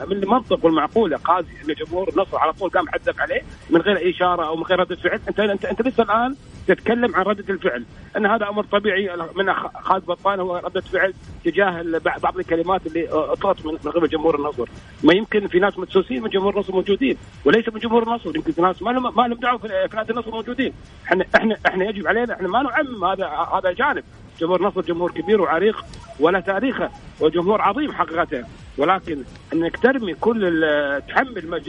من 0.07 0.23
المنطق 0.23 0.65
والمعقولة 0.65 1.17
قاضي 1.17 1.47
إن 1.69 1.73
جمهور 1.73 2.09
النصر 2.09 2.37
على 2.37 2.53
طول 2.53 2.69
قام 2.69 2.89
حدث 2.89 3.19
عليه 3.19 3.41
من 3.69 3.81
غير 3.81 4.09
إشارة 4.09 4.47
أو 4.47 4.55
من 4.55 4.63
غير 4.63 4.79
رده 4.79 4.95
فعل؟ 4.95 5.19
أنت 5.29 5.39
أنت 5.39 5.65
أنت 5.65 5.81
لسه 5.81 6.03
الآن 6.03 6.35
تتكلم 6.67 7.15
عن 7.15 7.23
ردة 7.23 7.53
الفعل. 7.53 7.85
أن 8.17 8.25
هذا 8.25 8.49
أمر 8.49 8.63
طبيعي 8.63 9.09
من 9.35 9.53
خالد 9.83 10.05
بطان 10.05 10.39
هو 10.39 10.57
ردة 10.57 10.81
فعل 10.81 11.13
تجاه 11.45 11.83
بعض 12.23 12.37
الكلمات 12.37 12.87
اللي 12.87 13.07
اطلقت 13.09 13.65
من 13.65 13.77
قبل 13.77 14.07
جمهور 14.07 14.35
النصر. 14.35 14.69
ما 15.03 15.13
يمكن 15.13 15.47
في 15.47 15.59
ناس 15.59 15.79
متسوسين 15.79 16.23
من 16.23 16.29
جمهور 16.29 16.53
النصر 16.53 16.73
موجودين 16.73 17.17
وليس 17.45 17.69
من 17.69 17.79
جمهور 17.79 18.03
النصر. 18.03 18.35
يمكن 18.35 18.51
في 18.51 18.61
ناس 18.61 18.81
ما 18.81 18.89
لهم 18.91 19.15
ما 19.15 19.27
لهم 19.27 19.39
دعوة 19.39 19.57
في 19.57 19.89
نادي 19.93 20.11
النصر 20.11 20.31
موجودين. 20.31 20.73
إحنا 21.05 21.25
إحنا 21.35 21.57
إحنا 21.67 21.85
يجب 21.85 22.07
علينا 22.07 22.33
إحنا 22.33 22.47
ما 22.47 22.63
نعمم 22.63 23.05
هذا 23.05 23.27
هذا 23.27 23.69
الجانب 23.69 24.03
جمهور 24.39 24.59
النصر 24.59 24.81
جمهور 24.81 25.11
كبير 25.11 25.41
وعريق 25.41 25.85
ولا 26.19 26.39
تاريخه 26.39 26.89
وجمهور 27.19 27.61
عظيم 27.61 27.91
حقيقه 27.91 28.45
ولكن 28.77 29.23
إنك 29.53 29.77
ترمي 29.77 30.13
كل 30.13 30.63
تحمل 31.09 31.63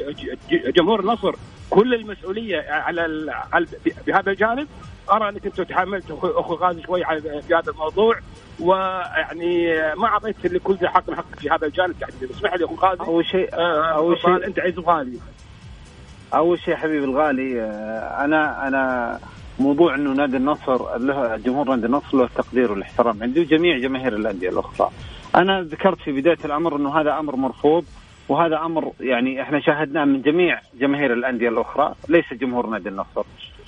جمهور 0.51 1.01
النصر 1.01 1.35
كل 1.71 1.95
المسؤولية 1.95 2.65
على 2.71 3.33
بهذا 4.07 4.31
الجانب 4.31 4.69
أرى 5.13 5.29
إنك 5.29 5.47
أنت 5.47 5.61
تحملت 5.61 6.05
اخو 6.11 6.55
غازي 6.55 6.83
شوي 6.83 7.05
في 7.43 7.55
هذا 7.55 7.71
الموضوع 7.71 8.19
ويعني 8.61 9.79
ما 9.95 10.07
أعطيت 10.07 10.47
لكل 10.47 10.75
ذي 10.75 10.89
حق 10.89 11.11
حق 11.11 11.39
في 11.39 11.51
هذا 11.51 11.67
الجانب. 11.67 11.95
تحديدا 12.01 12.35
اسمح 12.35 12.55
لي 12.55 12.65
أخو 12.65 12.75
غازي. 12.75 13.01
أول 13.01 13.27
شيء 13.27 13.55
آه، 13.55 13.83
أول 13.85 14.19
شيء 14.19 14.47
أنت 14.47 14.59
عز 14.59 14.79
غالي. 14.79 15.19
أول 16.35 16.59
شيء 16.59 16.77
حبيبي 16.77 17.05
الغالي 17.05 17.61
آه، 17.61 18.25
أنا 18.25 18.69
أنا 18.69 19.19
موضوع 19.59 19.95
إنه 19.95 20.13
نادي 20.13 20.37
النصر 20.37 20.99
له 20.99 21.37
جمهور 21.37 21.69
نادي 21.69 21.87
النصر 21.87 22.19
له 22.19 22.25
التقدير 22.25 22.73
والاحترام 22.73 23.23
عندي 23.23 23.41
وجميع 23.41 23.79
جماهير 23.79 24.17
الأندية 24.17 24.49
الأخرى. 24.49 24.91
أنا 25.37 25.63
ذكرت 25.63 25.99
في 25.99 26.13
بداية 26.13 26.39
الأمر 26.45 26.77
إنه 26.77 27.01
هذا 27.01 27.19
أمر 27.19 27.37
مرفوض 27.37 27.85
وهذا 28.29 28.57
أمر 28.57 28.93
يعني 29.01 29.43
إحنا 29.43 29.61
شاهدناه 29.61 30.05
من 30.05 30.23
جميع 30.23 30.61
جماهير 30.81 31.13
الأندية 31.13 31.49
الأخرى 31.49 31.95
ليس 32.09 32.35
جمهور 32.35 32.67
نادي 32.67 32.89
النصر. 32.89 33.25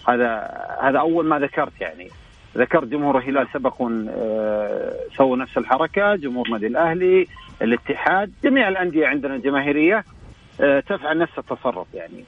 هذا 0.08 0.50
هذا 0.82 0.98
أول 0.98 1.26
ما 1.26 1.38
ذكرت 1.38 1.80
يعني. 1.80 2.08
ذكرت 2.56 2.88
جمهور 2.88 3.18
الهلال 3.18 3.48
سبق 3.54 3.82
آه، 4.10 4.94
سووا 5.16 5.36
نفس 5.36 5.58
الحركة، 5.58 6.16
جمهور 6.16 6.48
نادي 6.50 6.66
الأهلي، 6.66 7.26
الاتحاد، 7.62 8.32
جميع 8.44 8.68
الأندية 8.68 9.06
عندنا 9.06 9.34
الجماهيريه 9.34 10.04
آه، 10.60 10.80
تفعل 10.80 11.18
نفس 11.18 11.38
التصرف 11.38 11.86
يعني. 11.94 12.24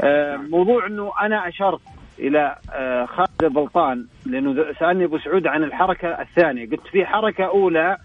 آه، 0.00 0.36
موضوع 0.36 0.86
إنه 0.86 1.12
أنا 1.20 1.48
اشرت 1.48 1.80
إلى 2.20 2.56
آه، 2.72 3.04
خالد 3.04 3.42
البلطان 3.42 4.06
لأنه 4.26 4.72
سألني 4.78 5.04
أبو 5.04 5.18
سعود 5.18 5.46
عن 5.46 5.64
الحركة 5.64 6.08
الثانية. 6.08 6.70
قلت 6.70 6.86
في 6.92 7.06
حركة 7.06 7.44
أولى 7.44 7.96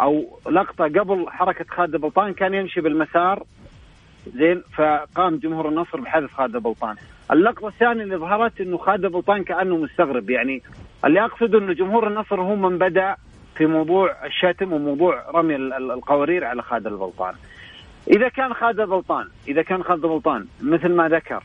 أو 0.00 0.38
لقطة 0.50 0.84
قبل 0.84 1.26
حركة 1.28 1.64
خالد 1.68 1.94
البلطان 1.94 2.32
كان 2.32 2.54
يمشي 2.54 2.80
بالمسار. 2.80 3.42
زين 4.34 4.62
فقام 4.76 5.36
جمهور 5.36 5.68
النصر 5.68 6.00
بحذف 6.00 6.32
خالد 6.34 6.54
البلطان. 6.54 6.96
اللقطة 7.32 7.68
الثانية 7.68 8.02
اللي 8.02 8.16
ظهرت 8.16 8.60
إنه 8.60 8.78
خالد 8.78 9.04
البلطان 9.04 9.44
كأنه 9.44 9.76
مستغرب. 9.76 10.30
يعني 10.30 10.62
اللي 11.04 11.24
أقصده 11.24 11.58
إنه 11.58 11.72
جمهور 11.72 12.08
النصر 12.08 12.40
هو 12.40 12.56
من 12.56 12.78
بدأ 12.78 13.16
في 13.56 13.66
موضوع 13.66 14.26
الشتم 14.26 14.72
وموضوع 14.72 15.30
رمي 15.34 15.56
القوارير 15.56 16.44
على 16.44 16.62
خالد 16.62 16.86
البلطان. 16.86 17.34
إذا 18.10 18.28
كان 18.28 18.54
خالد 18.54 18.80
غلطان 18.80 19.28
إذا 19.48 19.62
كان 19.62 19.82
خالد 19.82 20.06
غلطان 20.06 20.46
مثل 20.62 20.88
ما 20.88 21.08
ذكر 21.08 21.42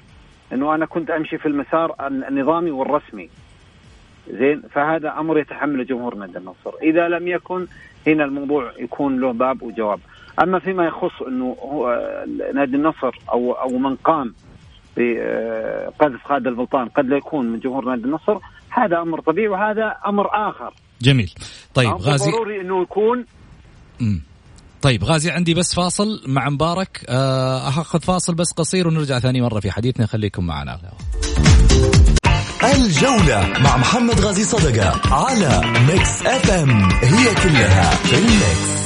إنه 0.54 0.76
أنا 0.76 0.86
كنت 0.86 1.10
أمشي 1.10 1.38
في 1.38 1.46
المسار 1.46 1.96
النظامي 2.08 2.72
والرسمي. 2.72 3.30
زين؟ 4.30 4.62
فهذا 4.72 5.10
أمر 5.20 5.40
يتحمله 5.40 5.84
جمهور 5.84 6.16
نادي 6.16 6.38
النصر. 6.38 6.74
إذا 6.82 7.08
لم 7.08 7.28
يكن 7.28 7.68
هنا 8.08 8.26
الموضوع 8.26 8.72
يكون 8.80 9.20
له 9.20 9.32
باب 9.34 9.64
وجواب. 9.64 10.00
أما 10.44 10.60
فيما 10.60 10.86
يخص 10.86 11.22
إنه 11.22 11.58
هو 11.62 12.06
نادي 12.54 12.76
النصر 12.76 13.16
أو 13.32 13.52
أو 13.52 13.78
من 13.78 13.96
قام 13.96 14.34
بقذف 14.98 16.24
خالد 16.24 16.48
البلطان 16.48 16.88
قد 16.88 17.06
لا 17.06 17.18
يكون 17.18 17.46
من 17.46 17.60
جمهور 17.60 17.86
نادي 17.86 18.04
النصر 18.04 18.38
هذا 18.70 19.02
أمر 19.02 19.22
طبيعي 19.22 19.48
وهذا 19.48 19.98
أمر 20.08 20.28
آخر. 20.50 20.74
جميل. 21.02 21.34
طيب 21.74 21.90
غازي. 21.90 22.32
ضروري 22.32 22.62
إنه 22.62 22.82
يكون 22.82 23.26
مم. 24.02 24.22
طيب 24.82 25.04
غازي 25.04 25.32
عندي 25.32 25.54
بس 25.54 25.74
فاصل 25.74 26.22
مع 26.26 26.50
مبارك. 26.50 27.06
آه، 27.10 27.70
أخذ 27.70 28.00
فاصل 28.02 28.36
بس 28.36 28.52
قصير 28.52 28.88
ونرجع 28.88 29.20
ثاني 29.20 29.42
مرة 29.42 29.60
في 29.60 29.72
حديثنا. 29.72 30.06
خليكم 30.06 30.46
معنا. 30.46 30.80
الجولة 32.64 33.54
مع 33.60 33.78
محمد 33.78 34.20
غازي 34.20 34.44
صدقة 34.44 35.14
على 35.14 35.62
Mix 35.88 36.22
FM 36.26 36.92
هي 36.92 37.36
كلها 37.36 37.96
في 37.96 38.16
ال 38.16 38.31
mix 38.31 38.79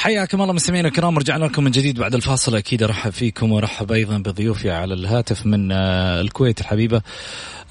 حياكم 0.00 0.42
الله 0.42 0.52
مستمعينا 0.52 0.88
الكرام 0.88 1.18
رجعنا 1.18 1.44
لكم 1.44 1.64
من 1.64 1.70
جديد 1.70 1.98
بعد 2.00 2.14
الفاصل. 2.14 2.56
أكيد 2.56 2.82
أرحب 2.82 3.10
فيكم 3.10 3.52
وأرحب 3.52 3.92
أيضا 3.92 4.18
بضيوفي 4.18 4.70
على 4.70 4.94
الهاتف 4.94 5.46
من 5.46 5.72
آه، 5.72 6.20
الكويت 6.20 6.60
الحبيبة 6.60 7.02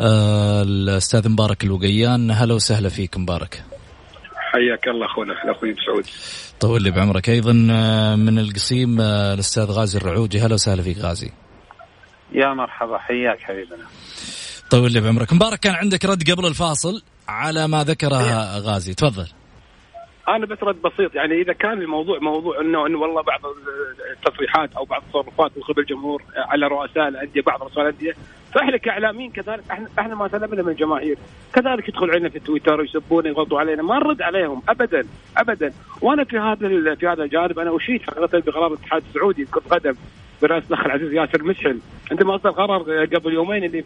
آه، 0.01 0.61
الأستاذ 0.61 1.29
مبارك 1.29 1.63
الوقيان. 1.63 2.31
هلا 2.31 2.53
وسهلا 2.53 2.89
فيك 2.89 3.17
مبارك. 3.17 3.63
حياك 4.35 4.87
الله 4.87 5.05
أخونا 5.05 5.33
أخوي 5.51 5.75
سعود. 5.85 6.05
طول 6.59 6.83
لي 6.83 6.91
بعمرك. 6.91 7.29
أيضا 7.29 7.67
آه، 7.71 8.15
من 8.15 8.39
القصيم 8.39 9.01
الأستاذ 9.01 9.65
غازي 9.65 9.97
الرعوجي. 9.97 10.39
هلا 10.39 10.53
وسهلا 10.53 10.81
فيك 10.81 10.97
غازي. 10.97 11.31
يا 12.33 12.53
مرحبا 12.53 12.97
حياك 12.97 13.39
حبيبنا. 13.39 13.85
طول 14.69 14.91
لي 14.91 15.01
بعمرك. 15.01 15.33
مبارك 15.33 15.59
كان 15.59 15.73
عندك 15.73 16.05
رد 16.05 16.31
قبل 16.31 16.45
الفاصل 16.45 17.01
على 17.27 17.67
ما 17.67 17.83
ذكره 17.83 18.57
غازي. 18.59 18.93
تفضل. 18.93 19.27
أنا 20.35 20.45
بس 20.45 20.63
رد 20.63 20.81
بسيط 20.81 21.15
يعني 21.15 21.41
إذا 21.41 21.53
كان 21.53 21.81
الموضوع 21.81 22.19
موضوع 22.19 22.61
إنه 22.61 22.87
إنه 22.87 22.99
والله 22.99 23.21
بعض 23.21 23.39
التصريحات 24.17 24.73
أو 24.73 24.85
بعض 24.85 25.01
التصرفات 25.01 25.51
من 25.57 25.63
قبل 25.63 25.81
الجمهور 25.81 26.23
على 26.35 26.67
رؤساء 26.67 27.07
الأندية 27.07 27.41
بعض 27.41 27.63
رؤساء 27.63 27.83
الأندية 27.83 28.13
فإحنا 28.53 28.77
كإعلاميين 28.77 29.31
كذلك 29.31 29.63
إحنا 29.71 29.87
إحنا 29.99 30.15
ما 30.15 30.27
سلمنا 30.27 30.63
من 30.63 30.69
الجماهير. 30.69 31.17
كذلك 31.53 31.89
يدخل 31.89 32.09
علينا 32.09 32.29
في 32.29 32.39
تويتر 32.39 32.79
ويسبونا 32.79 33.29
يغلطوا 33.29 33.59
علينا 33.59 33.83
ما 33.83 33.95
نرد 33.95 34.21
عليهم 34.21 34.61
ابدا 34.69 35.07
ابدا. 35.37 35.73
وأنا 36.01 36.23
في 36.23 36.37
هذا 36.37 36.95
في 36.95 37.07
هذا 37.07 37.23
الجانب 37.23 37.59
أنا 37.59 37.75
أشيد 37.75 38.01
حقيقه 38.01 38.39
بقرار 38.39 38.67
الاتحاد 38.67 39.03
السعودي 39.09 39.43
لكره 39.43 39.61
القدم 39.65 39.93
برئاسه 40.41 40.67
الأخ 40.67 40.85
العزيز 40.85 41.13
ياسر 41.13 41.43
مسحل 41.43 41.79
عندما 42.11 42.35
أصدر 42.35 42.49
قرار 42.49 43.05
قبل 43.05 43.33
يومين 43.33 43.63
اللي 43.63 43.83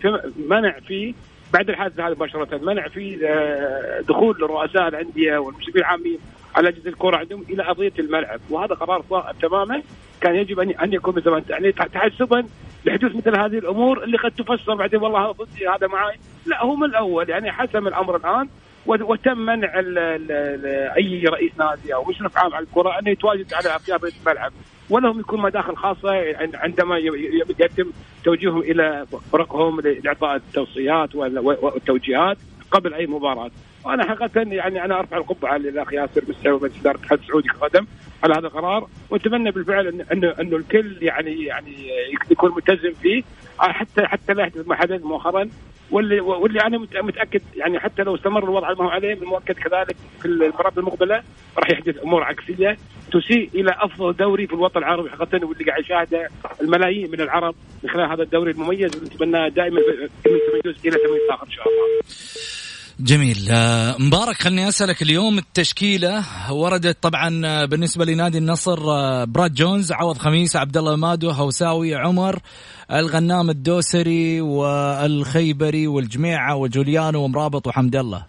منع 0.50 0.80
فيه 0.88 1.14
بعد 1.54 1.70
الحادثه 1.70 2.08
هذه 2.08 2.12
مباشرة 2.12 2.58
منع 2.58 2.88
في 2.88 3.28
آه، 3.28 4.02
دخول 4.02 4.42
رؤساء 4.42 4.88
الأندية 4.88 5.38
والمسؤولين 5.38 5.78
العامين 5.78 6.18
على 6.56 6.70
أجهزة 6.70 6.90
الكرة 6.90 7.18
عندهم 7.18 7.46
إلى 7.50 7.64
ارضيه 7.64 7.94
الملعب. 8.00 8.40
وهذا 8.50 8.76
قرار 8.76 9.04
صائب 9.10 9.40
تماما. 9.40 9.82
كان 10.22 10.36
يجب 10.36 10.60
ان 10.60 10.70
أن 10.70 10.94
يكون 10.94 11.22
زمان 11.22 11.44
يعني 11.50 11.72
تحسبا 11.72 12.46
لحدوث 12.86 13.16
مثل 13.16 13.40
هذه 13.40 13.58
الأمور 13.58 14.04
اللي 14.04 14.18
قد 14.18 14.32
تفسر 14.32 14.76
بعدين 14.76 15.00
والله 15.02 15.26
هذا 15.26 15.32
ضدي 15.32 15.68
هذا 15.68 15.88
معي 15.88 16.16
لا 16.46 16.64
هو 16.64 16.76
من 16.76 16.86
الأول. 16.86 17.30
يعني 17.30 17.52
حسم 17.52 17.88
الأمر 17.88 18.16
الآن. 18.16 18.50
وتم 18.86 19.38
منع 19.38 19.80
ال 19.80 19.98
ال 19.98 20.32
ال 20.32 20.66
أي 20.98 21.24
رئيس 21.26 21.52
نادي 21.60 21.94
أو 21.94 22.04
مشرف 22.04 22.38
عام 22.38 22.54
على 22.54 22.66
الكرة 22.66 23.00
انه 23.00 23.10
يتواجد 23.10 23.54
على 23.54 23.70
ارضيه 23.92 24.12
الملعب. 24.26 24.52
ولهم 24.90 25.20
يكون 25.20 25.42
مداخل 25.42 25.76
خاصة 25.76 26.36
عندما 26.54 26.98
يتم 27.60 27.92
توجيههم 28.24 28.60
إلى 28.60 29.06
فرقهم 29.32 29.82
لإعطاء 29.82 30.36
التوصيات 30.36 31.16
والتوجيهات 31.16 32.38
قبل 32.72 32.94
أي 32.94 33.08
مباراة. 33.08 33.52
وأنا 33.86 34.04
حقيقة 34.10 34.42
يعني 34.42 34.86
أنا 34.86 35.00
أرفع 35.00 35.18
القبعة 35.18 35.58
للأخ 35.58 35.94
ياسر 35.94 36.24
مسعود 36.28 36.62
ومجلس 36.62 36.80
إدارة 36.80 36.96
الاتحاد 36.96 37.20
السعودي 37.20 37.48
كقدم 37.48 37.86
على 38.24 38.34
هذا 38.34 38.48
القرار 38.48 38.88
وأتمنى 39.10 39.52
بالفعل 39.52 39.88
انه 40.12 40.34
انه 40.42 40.58
الكل 40.58 40.98
يعني 41.02 41.44
يعني 41.44 41.76
يكون 42.32 42.56
ملتزم 42.56 42.94
فيه 43.02 43.24
حتى 43.60 44.06
حتى 44.08 44.34
لا 44.34 44.44
يحدث 44.44 44.68
ما 44.68 44.76
حدث 44.76 45.02
مؤخرا 45.04 45.50
واللي 45.92 46.20
واللي 46.20 46.60
أنا 46.62 46.78
متاكد 47.02 47.42
يعني 47.56 47.80
حتى 47.80 48.04
لو 48.04 48.16
استمر 48.16 48.44
الوضع 48.44 48.74
ما 48.74 48.86
هو 48.86 48.90
عليه 48.90 49.14
المؤكد 49.14 49.56
كذلك 49.56 49.96
في 50.20 50.26
المباراه 50.26 50.74
المقبله 50.78 51.24
راح 51.58 51.70
يحدث 51.70 52.04
امور 52.04 52.24
عكسيه 52.24 52.78
تسيء 53.12 53.50
إلى 53.56 53.72
افضل 53.80 54.14
دوري 54.14 54.48
في 54.48 54.54
الوطن 54.54 54.80
العربي 54.80 55.10
حقيقه 55.10 55.48
واللي 55.48 55.64
قاعد 55.64 55.84
يشاهده 55.84 56.30
الملايين 56.62 57.12
من 57.12 57.22
العرب 57.22 57.56
من 57.84 57.90
خلال 57.90 58.12
هذا 58.12 58.24
الدوري 58.24 58.52
المميز 58.52 58.96
ونتمنى 58.96 59.50
دائما 59.50 59.80
من 59.80 60.10
إلى 60.66 60.98
ثمانيه 60.98 61.30
اخر 61.30 61.46
ان 61.46 61.52
شاء 61.52 61.68
الله. 61.68 62.63
جميل. 63.04 63.48
آه، 63.52 63.96
مبارك 64.00 64.36
خلني 64.36 64.68
أسألك 64.68 65.02
اليوم 65.02 65.38
التشكيلة 65.38 66.24
وردت 66.52 67.04
طبعا 67.04 67.42
آه، 67.46 67.66
بالنسبة 67.66 68.06
لنادي 68.06 68.38
النصر 68.38 68.92
آه، 68.92 69.24
براد 69.24 69.54
جونز 69.54 69.92
عوض 69.92 70.18
خميس 70.18 70.56
عبد 70.56 70.78
الله 70.78 70.96
مادو 70.96 71.30
هوساوي 71.30 71.96
عمر 71.96 72.40
الغنام 72.92 73.50
الدوسري 73.50 74.42
والخيبري 74.42 75.88
والجميعة 75.88 76.56
وجوليانو 76.56 77.24
ومرابط 77.24 77.68
وحمد 77.68 77.96
الله. 77.96 78.26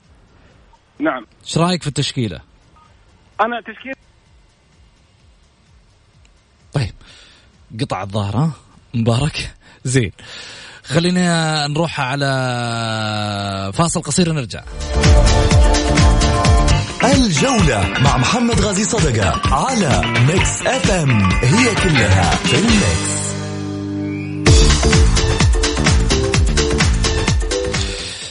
نعم. 0.98 1.26
إيش 1.44 1.58
رأيك 1.58 1.82
في 1.82 1.88
التشكيلة؟ 1.88 2.40
أنا 3.40 3.60
تشكيله 3.60 3.94
طيب. 6.72 6.94
قطع 7.80 8.02
الظاهر 8.02 8.36
ها؟ 8.36 8.52
مبارك. 8.94 9.50
زين. 9.84 10.12
خلينا 10.84 11.66
نروح 11.66 12.00
على 12.00 13.72
فاصل 13.74 14.02
قصير 14.02 14.30
ونرجع. 14.30 14.62
الجولة 17.04 17.88
مع 17.98 18.16
محمد 18.16 18.60
غازي 18.60 18.84
صدقة 18.84 19.54
على 19.54 20.02
ميكس 20.28 20.62
اف 20.66 20.90
ام 20.90 21.32
هي 21.32 21.74
كلها 21.74 22.30
في 22.30 22.58
الميكس 22.58 23.14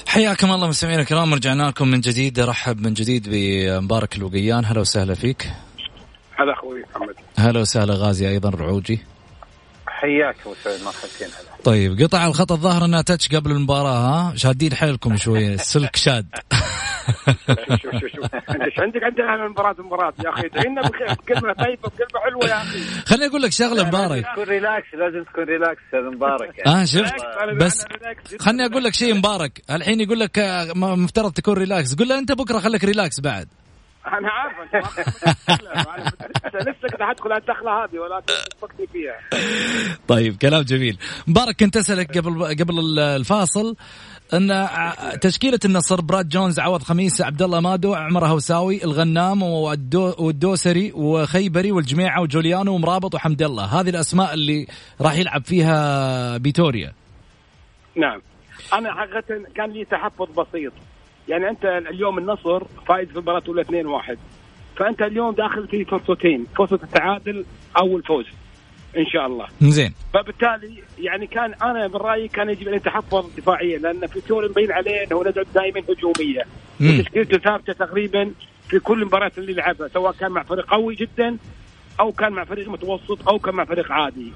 حياكم 0.08 0.52
الله 0.52 0.68
مستمعينا 0.68 1.02
الكرام. 1.02 1.34
رجعنا 1.34 1.64
لكم 1.64 1.88
من 1.88 2.02
جديد. 2.02 2.40
أرحب 2.40 2.82
من 2.82 2.94
جديد 2.94 3.30
بمبارك 3.30 4.16
الوقيان. 4.16 4.66
هلا 4.66 4.80
وسهلا 4.80 5.16
فيك. 5.16 5.52
هلا 6.40 6.54
أخوي 6.54 6.84
محمد. 6.96 7.16
هلا 7.38 7.60
وسهلا 7.60 7.94
غازي 7.94 8.30
أيضا 8.30 8.50
رعوجي. 8.50 9.00
حياك 10.04 10.36
مرحبتين 10.86 11.28
هلا 11.28 11.64
طيب 11.64 12.02
قطع 12.02 12.26
الخط 12.28 12.52
الظاهر 12.52 12.86
إنها 12.86 13.02
تاتش 13.02 13.30
قبل 13.36 13.52
المباراة 13.52 13.98
ها؟ 14.32 14.36
شادين 14.36 14.74
حيلكم 14.74 15.18
شوية 15.18 15.54
السلك 15.64 15.96
شاد. 15.96 16.26
شوف 17.48 17.92
شوف 17.92 18.12
شوف 18.16 18.26
انت 18.50 18.62
إيش 18.62 18.80
عندك؟ 18.80 19.04
عندنا 19.04 19.48
مباراه 19.48 19.76
مباراه 19.80 20.14
يا 20.26 20.30
أخي. 20.30 20.46
ادعينا 20.48 20.82
بكلمة 20.82 21.54
طيبة 21.54 21.90
بكلمة 21.90 22.22
حلوة 22.26 22.46
يا 22.46 22.62
أخي. 22.62 22.80
خليني 23.06 23.26
أقول 23.28 23.42
لك 23.42 23.52
شغلة 23.52 23.84
مبارك 23.84 24.26
تكون 24.32 24.44
relax 24.44 24.88
لازم 24.94 25.24
تكون 25.24 25.44
relax 25.44 25.82
أستاذ 25.86 26.00
مبارك. 26.16 26.68
آه 26.68 26.86
شفت؟ 26.86 27.14
بس 27.56 27.86
خليني 28.40 28.66
أقول 28.66 28.84
لك 28.84 28.94
شيء 28.94 29.14
مبارك. 29.14 29.62
الحين 29.72 30.02
يقول 30.02 30.20
لك 30.20 30.40
آه، 30.40 30.74
مفترض 30.76 31.32
تكون 31.34 31.54
relax 31.54 31.96
قول 31.96 32.08
له 32.08 32.20
أنت 32.20 32.32
بكرة 32.32 32.60
خليك 32.60 32.84
relax 32.84 33.20
بعد. 33.20 33.48
أنا 34.08 34.30
عارف 34.32 34.54
أنت 34.60 34.76
لسه 36.70 36.88
كنت 36.92 37.02
حدخل 37.02 37.32
الدخلة 37.32 37.84
هذه 37.84 38.00
ولكن 38.00 38.34
وقتي 38.62 38.88
فيها. 38.88 39.20
طيب 40.08 40.38
كلام 40.38 40.62
جميل. 40.62 40.98
مبارك 41.28 41.56
كنت 41.60 41.78
أسألك 41.78 42.18
قبل 42.18 42.46
قبل 42.46 43.00
الفاصل 43.00 43.76
إن 44.34 44.68
تشكيلة 45.22 45.60
النصر 45.66 46.02
براد 46.02 46.30
جونز 46.30 46.60
عوض 46.60 46.84
خميس 46.84 47.22
عبد 47.22 47.42
الله 47.42 47.60
مادو 47.60 47.94
عمر 47.94 48.26
هوساوي 48.26 48.84
الغنام 48.84 49.44
والدوسري 49.44 50.92
وخيبري 50.96 51.72
والجميعة 51.72 52.22
وجوليانو 52.22 52.74
ومرابط 52.74 53.16
وحمد 53.16 53.42
الله. 53.42 53.66
هذه 53.66 53.90
الأسماء 53.90 54.34
اللي 54.34 54.68
راح 55.02 55.16
يلعب 55.16 55.46
فيها 55.46 56.38
فيتوريا. 56.40 56.94
نعم. 57.96 58.22
أنا 58.74 58.94
حقيقة 58.94 59.44
كان 59.56 59.72
لي 59.72 59.86
تحفظ 59.86 60.28
بسيط. 60.40 60.74
يعني 61.28 61.50
أنت 61.50 61.66
اليوم 61.66 62.18
النصر 62.18 62.64
فايز 62.88 63.10
في 63.10 63.16
المباراه 63.16 63.40
الأولى 63.40 63.62
2 63.62 63.86
1 63.86 64.18
فأنت 64.76 65.02
اليوم 65.02 65.32
داخل 65.32 65.68
في 65.68 65.86
فرصتين 65.86 66.46
فرصة 66.58 66.80
التعادل 66.84 67.46
أو 67.78 67.98
الفوز 67.98 68.26
إن 68.98 69.06
شاء 69.06 69.28
الله. 69.28 69.48
زين. 69.62 69.94
فبالتالي 70.14 70.84
يعني 71.00 71.28
كان 71.28 71.54
أنا 71.54 71.88
من 71.88 71.96
رأيي 71.96 72.28
كان 72.28 72.50
يجب 72.50 72.68
أن 72.68 72.74
يتحفظ 72.74 73.26
دفاعيا 73.38 73.78
لأن 73.78 74.08
في 74.08 74.22
تور 74.22 74.50
مبين 74.50 74.72
عليه 74.72 75.04
أنه 75.04 75.24
ندعو 75.28 75.46
دائما 75.56 75.82
هجوميه 75.90 76.44
وتشكيلته 76.82 77.38
ثابتة 77.38 77.74
تقريبا 77.74 78.32
في 78.70 78.80
كل 78.80 79.02
المباريات 79.02 79.38
اللي 79.38 79.54
لعبها 79.54 79.88
سواء 79.88 80.12
كان 80.12 80.32
مع 80.32 80.44
فريق 80.44 80.66
قوي 80.66 80.96
جدا 80.96 81.38
أو 82.00 82.12
كان 82.12 82.34
مع 82.34 82.44
فريق 82.44 82.70
متوسط 82.70 83.28
أو 83.30 83.40
كان 83.40 83.56
مع 83.56 83.66
فريق 83.66 83.92
عادي. 83.92 84.32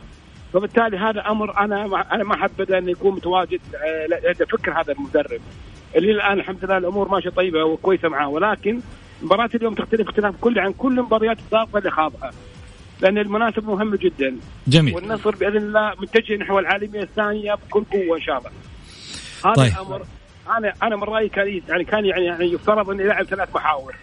فبالتالي 0.53 0.97
هذا 0.97 1.27
أمر 1.27 1.57
أنا 1.57 1.87
ما 1.87 2.15
أنا 2.15 2.23
ما 2.23 2.35
حبذ 2.35 2.71
انه 2.71 2.91
يكون 2.91 3.15
متواجد 3.15 3.61
آه، 3.75 4.07
لدى 4.07 4.45
فكر 4.45 4.81
هذا 4.81 4.93
المدرب. 4.93 5.41
اللي 5.95 6.11
الآن 6.11 6.39
الحمد 6.39 6.65
لله 6.65 6.77
الأمور 6.77 7.07
ماشية 7.07 7.29
طيبة 7.29 7.63
وكويسة 7.63 8.09
معاه. 8.09 8.29
ولكن 8.29 8.79
مباراة 9.21 9.49
اليوم 9.55 9.73
تختلف 9.73 10.07
اختلاف 10.07 10.35
كلي 10.41 10.61
عن 10.61 10.73
كل 10.73 10.99
المباريات 10.99 11.37
السابقة 11.39 11.77
اللي 11.77 11.91
خاضها. 11.91 12.31
لأن 13.01 13.17
المناسبة 13.17 13.75
مهمة 13.75 13.97
جدا. 13.97 14.37
جميل. 14.67 14.95
والنصر 14.95 15.35
بإذن 15.35 15.57
الله 15.57 15.93
متجه 16.01 16.35
نحو 16.35 16.59
العالمية 16.59 17.01
الثانية 17.01 17.53
بكل 17.53 17.83
قوة 17.83 18.17
إن 18.17 18.21
شاء 18.21 18.37
الله. 18.37 18.51
هذا 19.45 19.53
طيب. 19.53 19.73
الأمر. 19.73 20.05
أنا 20.57 20.73
أنا 20.83 20.95
من 20.95 21.03
رأيي 21.03 21.29
كان 21.29 21.61
يعني 21.69 21.83
كان 21.83 22.05
يعني, 22.05 22.25
يعني 22.25 22.45
يفترض 22.53 22.89
أن 22.89 22.99
يلعب 22.99 23.25
ثلاث 23.25 23.55
محاور. 23.55 23.95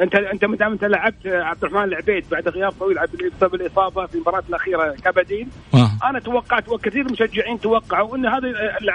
انت 0.00 0.14
أنت 0.14 0.44
ما 0.44 0.56
دام 0.56 0.72
أنت 0.72 0.84
لعبت 0.84 1.26
عبد 1.26 1.64
الرحمن 1.64 1.84
العبيد 1.84 2.24
بعد 2.30 2.48
غياب 2.48 2.72
طويل 2.72 2.98
بسبب 3.36 3.54
الإصابة 3.54 4.06
في 4.06 4.14
المباراة 4.14 4.42
الأخيرة 4.48 4.94
كبديل 5.04 5.48
آه. 5.74 5.90
أنا 6.04 6.20
توقعت 6.20 6.68
وكثير 6.68 7.04
من 7.04 7.06
المشجعين 7.06 7.60
توقعوا 7.60 8.16
أن 8.16 8.26
هذه 8.26 8.44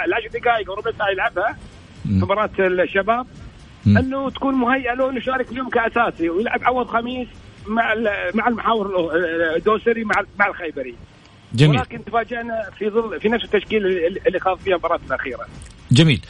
العشر 0.06 0.28
دقائق 0.34 0.70
أو 0.70 0.76
ربع 0.76 0.92
ساعة 0.98 1.10
يلعبها. 1.10 1.58
في. 2.06 2.20
مباراة 2.20 2.50
الشباب. 2.60 3.28
إنه 3.88 4.30
تكون 4.30 4.56
مهيئة 4.56 4.94
له 4.94 5.10
إنه 5.10 5.18
يشارك 5.18 5.52
اليوم 5.52 5.70
كأساسي 5.70 6.30
ويلعب 6.30 6.64
عوض 6.64 6.88
خميس 6.88 7.28
مع 7.68 7.94
مع 8.34 8.48
المحاور 8.48 9.12
الدوسري 9.56 10.04
مع 10.04 10.16
مع 10.40 10.48
الخيبري. 10.48 10.96
جميل. 11.54 11.78
ولكن 11.80 12.06
تفاجئنا 12.06 12.70
في 12.80 12.90
ظل 12.90 13.20
في 13.22 13.30
نفس 13.30 13.44
التشكيل 13.46 13.86
اللي 14.28 14.40
خاض 14.40 14.58
فيها 14.60 14.74
المباراه 14.74 15.00
الأخيرة. 15.08 15.46
جميل. 15.92 16.22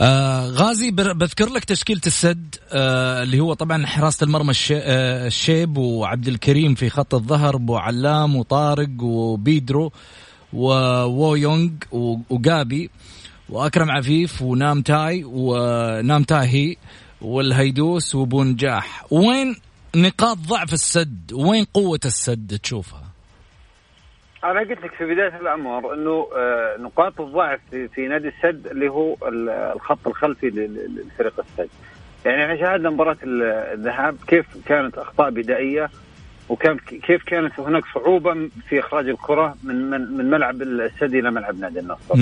آه 0.00 0.46
غازي 0.46 0.90
بذكر 0.90 1.46
لك 1.48 1.64
تشكيلة 1.64 2.00
السد 2.06 2.54
آه 2.72 3.22
اللي 3.22 3.40
هو 3.40 3.54
طبعا 3.54 3.86
حراسة 3.86 4.24
المرمى 4.24 4.52
آه 4.72 5.26
الشيب 5.26 5.76
وعبد 5.76 6.28
الكريم 6.28 6.74
في 6.74 6.90
خط 6.90 7.14
الظهر 7.14 7.54
أبو 7.56 7.76
علام 7.76 8.36
وطارق 8.36 9.02
وبيدرو 9.02 9.92
وو 10.52 11.34
يونغ 11.34 11.70
و- 11.92 12.16
وجابي 12.30 12.90
وأكرم 13.50 13.90
عفيف 13.90 14.42
ونام 14.42 14.82
تاي 14.82 15.24
ونام 15.24 16.22
تاهي 16.22 16.76
والهيدوس 17.20 18.14
وبونجاح 18.14 19.04
وين 19.12 19.56
نقاط 19.96 20.38
ضعف 20.38 20.72
السد 20.72 21.32
وين 21.32 21.64
قوة 21.74 22.00
السد 22.04 22.58
تشوفها 22.62 23.02
أنا 24.44 24.60
قلت 24.60 24.70
لك 24.70 24.94
في 24.98 25.04
بداية 25.04 25.40
الأمر 25.40 25.94
إنه 25.94 26.26
آه، 26.36 26.76
نقاط 26.80 27.20
الضعف 27.20 27.60
في, 27.70 27.88
في 27.88 28.00
نادي 28.08 28.28
السد 28.28 28.66
اللي 28.66 28.88
هو 28.88 29.16
ال- 29.28 29.48
الخط 29.48 30.06
الخلفي 30.06 30.46
لفريق 30.46 31.40
السد. 31.40 31.68
يعني 32.24 32.42
إحنا 32.44 32.56
شاهدنا 32.56 32.90
مباراة 32.90 33.16
ال- 33.22 33.42
الذهاب 33.78 34.16
كيف 34.26 34.46
كانت 34.66 34.98
أخطاء 34.98 35.30
بدائية 35.30 35.90
وكان 36.48 36.78
كيف 36.78 37.22
كانت 37.26 37.60
هناك 37.60 37.82
صعوبة 37.94 38.48
في 38.68 38.80
إخراج 38.80 39.08
الكرة 39.08 39.54
من 39.64 39.90
من 39.90 40.00
من 40.16 40.30
ملعب 40.30 40.62
السد 40.62 41.14
إلى 41.14 41.30
ملعب 41.30 41.58
نادي 41.60 41.80
النصر. 41.80 42.14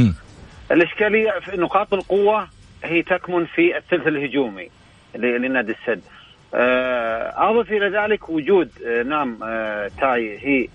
الإشكالية 0.70 1.31
في 1.40 1.57
نقاط 1.57 1.94
القوة 1.94 2.48
هي 2.85 3.03
تكمن 3.03 3.46
في 3.46 3.77
الثلث 3.77 4.07
الهجومي 4.07 4.70
لنادي 5.14 5.72
السد. 5.72 6.03
آه، 6.55 7.50
أضف 7.50 7.72
إلى 7.72 7.88
ذلك 7.88 8.29
وجود 8.29 8.70
آه، 8.87 9.03
نام 9.03 9.38
آه، 9.42 9.90
تاي 10.00 10.38
هي 10.38 10.68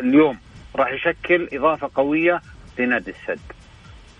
اليوم 0.00 0.38
راح 0.76 0.92
يشكل 0.92 1.48
إضافة 1.52 1.90
قوية 1.94 2.42
لنادي 2.78 3.10
السد. 3.10 3.40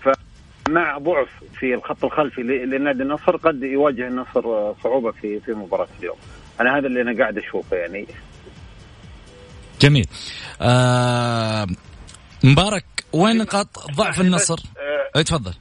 فمع 0.01 0.97
ضعف 0.97 1.29
في 1.59 1.73
الخط 1.73 2.05
الخلفي 2.05 2.43
لنادي 2.43 3.03
النصر 3.03 3.35
قد 3.37 3.63
يواجه 3.63 4.07
النصر 4.07 4.73
صعوبة 4.83 5.11
في 5.11 5.39
في 5.39 5.51
مباراة 5.51 5.87
اليوم. 5.99 6.17
أنا 6.61 6.77
هذا 6.77 6.87
اللي 6.87 7.01
أنا 7.01 7.17
قاعد 7.17 7.37
أشوفه 7.37 7.77
يعني 7.77 8.07
جميل 9.81 10.07
آه 10.61 11.67
مبارك 12.43 12.85
وين 13.15 13.37
نقاط 13.37 13.67
ضعف 13.97 14.21
النصر؟ 14.21 14.55
آه، 14.77 15.17
اي 15.17 15.23
تفضل. 15.23 15.53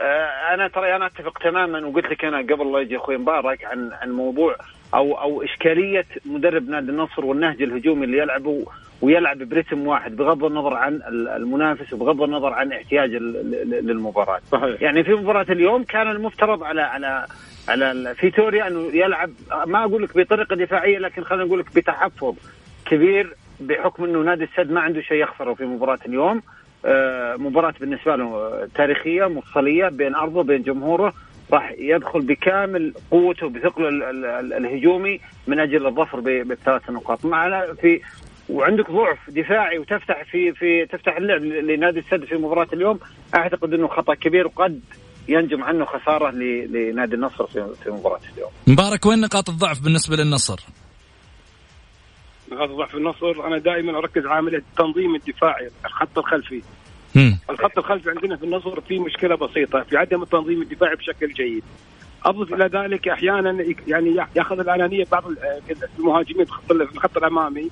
آه، 0.00 0.54
أنا 0.54 0.68
ترى 0.68 0.96
أنا 0.96 1.06
أتفق 1.06 1.38
تماما 1.38 1.86
وقلت 1.86 2.06
لك 2.06 2.24
أنا 2.24 2.38
قبل 2.38 2.72
لا 2.72 2.78
يجي 2.80 2.96
أخوي 2.96 3.16
مبارك 3.16 3.64
عن 3.64 3.90
عن 3.92 4.10
موضوع 4.10 4.56
أو 4.94 5.14
أو 5.20 5.42
إشكالية 5.42 6.06
مدرب 6.24 6.68
نادي 6.68 6.90
النصر 6.90 7.24
والنهج 7.24 7.62
الهجومي 7.62 8.04
اللي 8.04 8.18
يلعبه 8.18 8.64
ويلعب 9.02 9.38
برتم 9.38 9.86
واحد 9.86 10.16
بغض 10.16 10.44
النظر 10.44 10.74
عن 10.74 10.94
ال- 10.94 11.28
المنافس 11.28 11.92
وبغض 11.92 12.22
النظر 12.22 12.52
عن 12.52 12.72
احتياج 12.72 13.14
ال- 13.14 13.36
ال- 13.62 13.86
للمباراة. 13.86 14.40
صحيح. 14.52 14.82
يعني 14.82 15.04
في 15.04 15.12
مباراة 15.14 15.46
اليوم 15.50 15.84
كان 15.84 16.10
المفترض 16.10 16.62
على 16.62 16.82
على 16.82 17.26
على 17.68 18.14
فيتوريا 18.14 18.66
أنه 18.68 18.90
يلعب 18.96 19.30
ما 19.66 19.84
أقول 19.84 20.02
لك 20.02 20.16
بطريقة 20.16 20.56
دفاعية 20.56 20.98
لكن 20.98 21.24
خلينا 21.24 21.44
نقول 21.44 21.58
لك 21.58 21.74
بتحفظ 21.76 22.34
كبير 22.86 23.34
بحكم 23.60 24.04
انه 24.04 24.18
نادي 24.22 24.44
السد 24.44 24.70
ما 24.70 24.80
عنده 24.80 25.00
شيء 25.00 25.16
يخسره 25.22 25.54
في 25.54 25.64
مباراة 25.64 25.98
اليوم. 26.06 26.42
آه، 26.84 27.36
مباراة 27.36 27.74
بالنسبة 27.80 28.16
له 28.16 28.50
تاريخية 28.74 29.24
مفصلية 29.26 29.88
بين 29.88 30.14
أرضه 30.14 30.42
بين 30.42 30.62
جمهوره. 30.62 31.12
راح 31.52 31.74
يدخل 31.78 32.20
بكامل 32.20 32.94
قوته 33.10 33.48
بثقله 33.48 33.88
ال- 33.88 34.02
ال- 34.02 34.24
ال- 34.24 34.52
الهجومي 34.52 35.20
من 35.46 35.60
أجل 35.60 35.86
الظفر 35.86 36.20
بالثلاث 36.20 36.90
نقاط. 36.90 37.24
معنا 37.24 37.74
في 37.80 38.00
وعندك 38.48 38.90
ضعف 38.90 39.18
دفاعي 39.30 39.78
وتفتح 39.78 40.24
في 40.30 40.52
في 40.52 40.86
تفتح 40.86 41.16
اللعب 41.16 41.42
لنادي 41.42 41.98
السد 41.98 42.24
في 42.24 42.34
مباراة 42.34 42.68
اليوم. 42.72 42.98
أعتقد 43.34 43.74
أنه 43.74 43.88
خطأ 43.88 44.14
كبير 44.14 44.46
وقد 44.46 44.80
ينجم 45.28 45.62
عنه 45.62 45.84
خسارة 45.84 46.30
ل- 46.30 46.72
لنادي 46.72 47.14
النصر 47.14 47.46
في 47.46 47.90
مباراة 47.90 48.20
اليوم. 48.34 48.50
مبارك 48.66 49.06
وين 49.06 49.20
نقاط 49.20 49.48
الضعف 49.48 49.84
بالنسبة 49.84 50.16
للنصر؟ 50.16 50.60
نقاط 52.56 52.70
ضعف 52.70 52.94
النصر 52.94 53.46
أنا 53.46 53.58
دائما 53.58 53.98
أركز 53.98 54.26
على 54.26 54.34
عمليه 54.34 54.58
التنظيم 54.58 55.14
الدفاعي 55.14 55.70
الخط 55.86 56.18
الخلفي. 56.18 56.62
مم. 57.14 57.38
الخط 57.50 57.78
الخلفي 57.78 58.10
عندنا 58.10 58.36
في 58.36 58.44
النصر 58.44 58.80
في 58.80 58.98
مشكلة 58.98 59.34
بسيطة 59.34 59.82
في 59.82 59.96
عدم 59.96 60.22
التنظيم 60.22 60.62
الدفاعي 60.62 60.94
بشكل 60.96 61.32
جيد. 61.32 61.62
أضف 62.24 62.52
إلى 62.52 62.64
ذلك 62.66 63.08
أحيانا 63.08 63.64
يعني 63.86 64.16
يأخذ 64.36 64.58
الأنانية 64.60 65.04
بعض 65.12 65.26
ال- 65.28 65.38
المهاجمين 65.98 66.44
في 66.44 66.72
الخط 66.72 67.16
الأمامي 67.16 67.70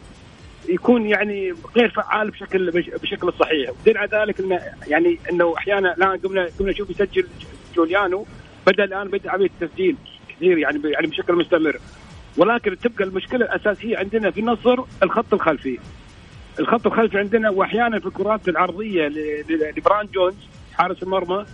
يكون 0.68 1.06
يعني 1.06 1.54
غير 1.76 1.88
فعال 1.90 2.30
بشكل 2.30 2.70
بشكل 3.02 3.32
صحيح. 3.40 3.70
ودليل 3.70 3.98
على 3.98 4.08
ذلك 4.12 4.40
إنه 4.40 4.60
يعني 4.86 5.18
إنه 5.30 5.54
أحيانا 5.58 5.94
الآن 5.94 6.18
قمنا 6.18 6.48
قمنا 6.58 6.70
نشوف 6.72 6.90
يسجل 6.90 7.26
جوليانو 7.76 8.26
بدأ 8.66 8.84
الآن 8.84 9.08
بدأ 9.08 9.30
عمليه 9.30 9.50
التسجيل 9.60 9.96
كثير 10.28 10.58
يعني 10.58 10.80
يعني 10.90 11.06
بشكل 11.06 11.34
مستمر. 11.34 11.76
ولكن 12.36 12.78
تبقى 12.78 13.04
المشكلة 13.04 13.44
الأساسية 13.46 13.98
عندنا 13.98 14.30
في 14.30 14.40
النصر 14.40 14.76
الخط 15.02 15.34
الخلفي 15.34 15.78
الخط 16.60 16.86
الخلفي 16.86 17.18
عندنا 17.18 17.50
وأحيانا 17.50 17.98
في 18.00 18.06
الكرات 18.06 18.48
العرضية 18.48 19.08
لبران 19.76 20.06
جونز 20.14 20.34
حارس 20.74 21.02
المرمى. 21.02 21.44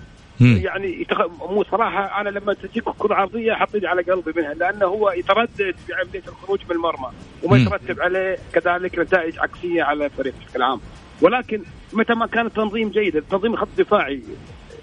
يعني 0.64 1.00
يتخ... 1.00 1.20
مو 1.50 1.64
صراحة 1.64 2.20
أنا 2.20 2.28
لما 2.28 2.52
تجيك 2.54 2.84
كرة 2.98 3.14
عرضية 3.14 3.66
ايدي 3.74 3.86
على 3.86 4.02
قلبي 4.02 4.32
منها 4.36 4.54
لأنه 4.54 4.86
هو 4.86 5.10
يتردد 5.10 5.74
في 5.86 5.94
عملية 5.94 6.22
الخروج 6.28 6.60
من 6.70 6.76
المرمى 6.76 7.08
وما. 7.42 7.56
يترتب 7.58 8.00
عليه 8.00 8.36
كذلك 8.52 8.98
نتائج 8.98 9.38
عكسية 9.38 9.82
على 9.82 10.04
الفريق 10.06 10.34
بشكل 10.46 10.62
عام 10.62 10.80
ولكن 11.22 11.62
متى 11.92 12.14
ما 12.14 12.26
كان 12.26 12.46
التنظيم 12.46 12.88
جيد 12.88 13.16
التنظيم 13.16 13.52
الخط 13.52 13.68
الدفاعي 13.78 14.22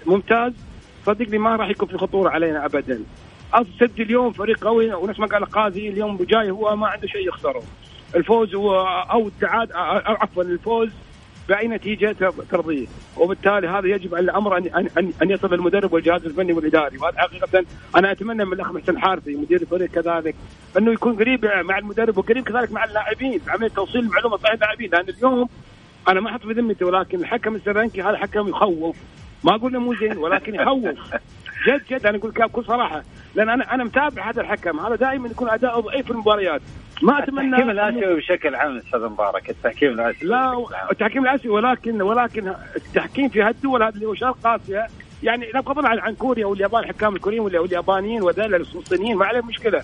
ممتاز 0.06 0.52
صدقني 1.06 1.38
ما 1.38 1.56
راح 1.56 1.68
يكون 1.68 1.88
في 1.88 1.98
خطورة 1.98 2.30
علينا 2.30 2.64
ابدا 2.64 3.00
السد 3.56 4.00
اليوم 4.00 4.32
فريق 4.32 4.64
قوي 4.64 4.94
ونفس 4.94 5.20
ما 5.20 5.26
قال 5.26 5.44
قاضي 5.44 5.88
اليوم 5.88 6.16
جاي 6.16 6.50
هو 6.50 6.76
ما 6.76 6.86
عنده 6.86 7.06
شيء 7.06 7.28
يخسره. 7.28 7.62
الفوز 8.14 8.54
هو 8.54 8.80
أو 9.10 9.28
التعاد 9.28 9.72
عفوا 9.72 10.42
الفوز 10.42 10.90
بأي 11.48 11.68
نتيجة 11.68 12.16
ترضيه. 12.50 12.86
وبالتالي 13.16 13.68
هذا 13.68 13.86
يجب 13.86 14.14
الأمر 14.14 14.58
ان 14.58 14.66
ان 14.96 15.12
ان, 15.22 15.30
يصل 15.30 15.54
المدرب 15.54 15.92
والجهاز 15.92 16.24
الفني 16.24 16.52
والإداري. 16.52 16.98
وهذا 16.98 17.18
حقيقة 17.18 17.64
أنا 17.96 18.12
أتمنى 18.12 18.44
من 18.44 18.52
الأخ 18.52 18.70
محسن 18.70 18.98
حارثي 18.98 19.34
مدير 19.34 19.60
الفريق 19.60 19.90
كذلك 19.90 20.34
أنه 20.78 20.92
يكون 20.92 21.16
قريب 21.16 21.44
مع 21.44 21.78
المدرب 21.78 22.18
وقريب 22.18 22.44
كذلك 22.44 22.72
مع 22.72 22.84
اللاعبين 22.84 23.40
عملية 23.48 23.68
توصيل 23.68 24.00
المعلومة 24.00 24.36
صحيح 24.36 24.54
للاعبين 24.54 24.90
لأن 24.90 25.08
اليوم 25.08 25.48
أنا 26.08 26.20
ما 26.20 26.30
أحط 26.30 26.40
في 26.40 26.52
ذمتي 26.52 26.84
ولكن 26.84 27.20
الحكم 27.20 27.54
السرنكي 27.54 28.02
هذا 28.02 28.16
حكم 28.16 28.48
يخوف. 28.48 28.96
ما 29.44 29.54
أقول 29.54 29.78
مو 29.78 29.94
زين 29.94 30.18
ولكن 30.18 30.54
يخوف. 30.54 30.98
جد 31.66 31.82
جد 31.90 32.06
أنا 32.06 32.18
أقول 32.18 32.30
لك 32.30 32.42
بكل 32.42 32.64
صراحة. 32.64 33.02
لأن 33.34 33.48
أنا 33.48 33.74
أنا 33.74 33.84
متابع 33.84 34.30
هذا 34.30 34.40
الحكم. 34.40 34.80
هذا 34.80 34.96
دائما 34.96 35.28
يكون 35.28 35.50
اداؤه 35.50 35.80
ضعيف 35.80 36.06
في 36.06 36.10
المباريات. 36.12 36.60
ما 37.02 37.22
اتمنى 37.22 37.46
التحكيم 37.46 37.70
الآسيوي 37.70 38.16
بشكل 38.16 38.54
عام 38.54 38.76
أستاذ 38.76 39.00
مبارك 39.00 39.50
التحكيم 39.50 39.92
الآسيوي 39.92 40.30
لا. 40.30 40.66
التحكيم 40.90 41.22
الآسيوي 41.22 41.54
ولكن 41.54 42.02
ولكن 42.02 42.54
التحكيم 42.76 43.28
في 43.28 43.42
هالدول 43.42 43.82
هذه 43.82 43.94
اللي 43.94 44.06
هو 44.06 44.14
شرق 44.14 44.46
اسيا 44.46 44.86
يعني 45.22 45.50
لا 45.54 45.60
بغض 45.60 45.86
عن 45.86 45.98
عن 45.98 46.14
كوريا 46.14 46.46
واليابان 46.46 46.82
الحكام 46.82 47.16
الكوريين 47.16 47.40
واليابانيين 47.40 48.22
وذيل 48.22 48.54
الصينيين 48.54 49.16
ما 49.16 49.26
عليهم 49.26 49.46
مشكلة. 49.46 49.82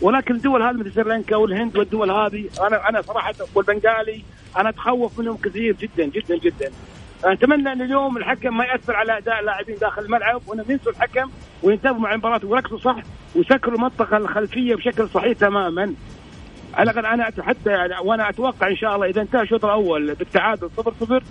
ولكن 0.00 0.34
الدول 0.34 0.62
هذه 0.62 0.74
مثل 0.76 0.92
سريلانكا 0.92 1.36
والهند 1.36 1.76
والدول 1.78 2.10
هذه 2.10 2.44
أنا 2.60 2.88
أنا 2.88 3.02
صراحة 3.02 3.34
والبنغالي 3.54 4.22
أنا 4.56 4.68
أتخوف 4.68 5.18
منهم 5.18 5.36
كثير 5.36 5.76
جدا 5.80 6.04
جدا 6.04 6.38
جدا. 6.38 6.70
أتمنى 7.32 7.72
أن 7.72 7.82
اليوم 7.82 8.16
الحكم 8.16 8.56
ما 8.56 8.64
يأثر 8.64 8.96
على 8.96 9.18
أداء 9.18 9.40
اللاعبين 9.40 9.76
داخل 9.76 10.02
الملعب 10.02 10.42
وانهم 10.46 10.70
ينسوا 10.70 10.92
الحكم 10.92 11.30
وينتبهوا 11.62 11.98
مع 11.98 12.12
المباراة 12.12 12.40
ويركزوا 12.44 12.78
صح 12.78 12.96
ويسكروا 13.34 13.74
المنطقة 13.74 14.16
الخلفية 14.16 14.74
بشكل 14.74 15.08
صحيح 15.08 15.32
تماما 15.32 15.94
على 16.74 16.90
الأقل 16.90 17.06
أنا 17.06 17.30
حتى 17.40 17.88
وأنا 18.02 18.28
أتوقع 18.28 18.68
إن 18.68 18.76
شاء 18.76 18.94
الله 18.94 19.06
إذا 19.06 19.22
انتهى 19.22 19.42
الشوط 19.42 19.64
الأول 19.64 20.14
بالتعادل 20.14 20.70
0 20.76 20.92
0 21.00 21.22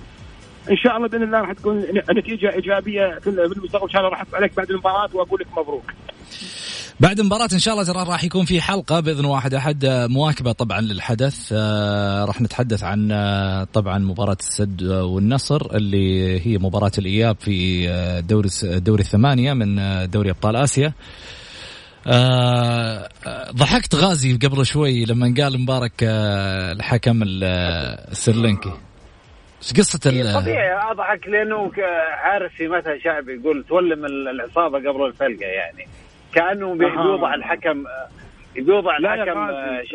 إن 0.72 0.78
شاء 0.78 0.98
الله 0.98 1.08
بإذن 1.08 1.24
الله 1.24 1.40
راح 1.40 1.52
تكون 1.52 1.86
نتيجة 2.12 2.54
إيجابية 2.54 3.20
في 3.20 3.30
المستقبل 3.30 3.84
إن 3.84 3.90
شاء 3.90 4.02
الله 4.02 4.12
راح 4.12 4.22
اسال 4.22 4.36
عليك 4.36 4.56
بعد 4.56 4.72
المباراة 4.72 5.10
وأقول 5.14 5.40
لك 5.42 5.48
مبروك. 5.58 5.92
بعد 7.00 7.20
المباراة 7.20 7.48
إن 7.54 7.60
شاء 7.60 7.74
الله 7.74 7.86
ترى 7.86 8.04
راح 8.04 8.24
يكون 8.24 8.46
في 8.46 8.62
حلقة 8.62 9.00
بإذن 9.00 9.26
واحد. 9.26 9.54
أحد 9.54 9.86
مواكبة 10.10 10.52
طبعا 10.52 10.82
للحدث. 10.82 11.50
آه 11.54 12.26
راح 12.26 12.42
نتحدث 12.42 12.84
عن 12.84 13.12
آه 13.12 13.64
طبعا 13.74 13.98
مباراة 13.98 14.38
السد 14.40 14.84
والنصر 14.84 15.76
اللي 15.76 16.40
هي 16.48 16.58
مباراة 16.58 16.92
الإياب 16.98 17.36
في 17.40 17.90
آه، 17.90 18.20
دوري 18.20 18.50
دوري 18.64 19.02
الثمانية 19.02 19.54
من 19.54 19.80
آه، 19.80 20.06
دوري 20.06 20.30
أبطال 20.30 20.56
آسيا. 20.56 20.94
آه 22.08 23.10
ضحكت 23.52 23.96
غازي 23.96 24.38
قبل 24.38 24.66
شوي 24.66 25.06
لما 25.06 25.34
قال 25.38 25.62
مبارك 25.62 26.04
آه 26.04 26.72
الحكم 26.72 27.24
السريلانكي 27.24 28.72
إيش 29.62 29.74
قصة 29.74 30.00
طبيعي 30.00 30.92
أضحك 30.92 31.28
لأنه 31.28 31.72
عارف 32.24 32.54
في 32.54 32.68
مثل 32.68 33.02
شعبي 33.04 33.34
يقول 33.34 33.66
تولم 33.70 34.06
العصابة 34.06 34.78
قبل 34.78 35.06
الفلقة 35.06 35.46
يعني. 35.46 35.88
كانه 36.36 36.76
بيوضع 36.76 37.34
الحكم 37.34 37.84
بيوضع 38.56 38.98
الحكم 38.98 39.40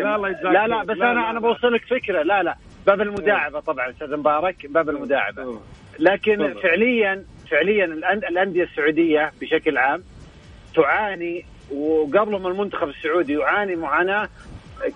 لا, 0.03 0.17
لا, 0.43 0.51
لا 0.53 0.67
لا 0.67 0.83
بس 0.85 0.97
لا 0.97 1.11
أنا 1.13 1.21
لا 1.21 1.31
أنا 1.31 1.41
بوصل 1.41 1.73
لك 1.73 1.85
فكرة. 1.85 2.23
لا 2.23 2.43
لا 2.43 2.57
باب 2.87 3.01
المداعبة 3.01 3.61
طبعا 3.61 3.91
أستاذ 3.91 4.17
مبارك 4.17 4.67
باب 4.67 4.89
المداعبة. 4.91 5.43
لكن 5.99 6.55
فعليا 6.63 7.25
فعليا 7.51 7.85
الأندية 8.29 8.63
السعودية 8.65 9.33
بشكل 9.41 9.79
عام 9.79 10.03
تعاني 10.75 11.45
وقبلهم 11.71 12.47
المنتخب 12.47 12.89
السعودي 12.89 13.33
يعاني 13.33 13.77
معاناة 13.77 14.29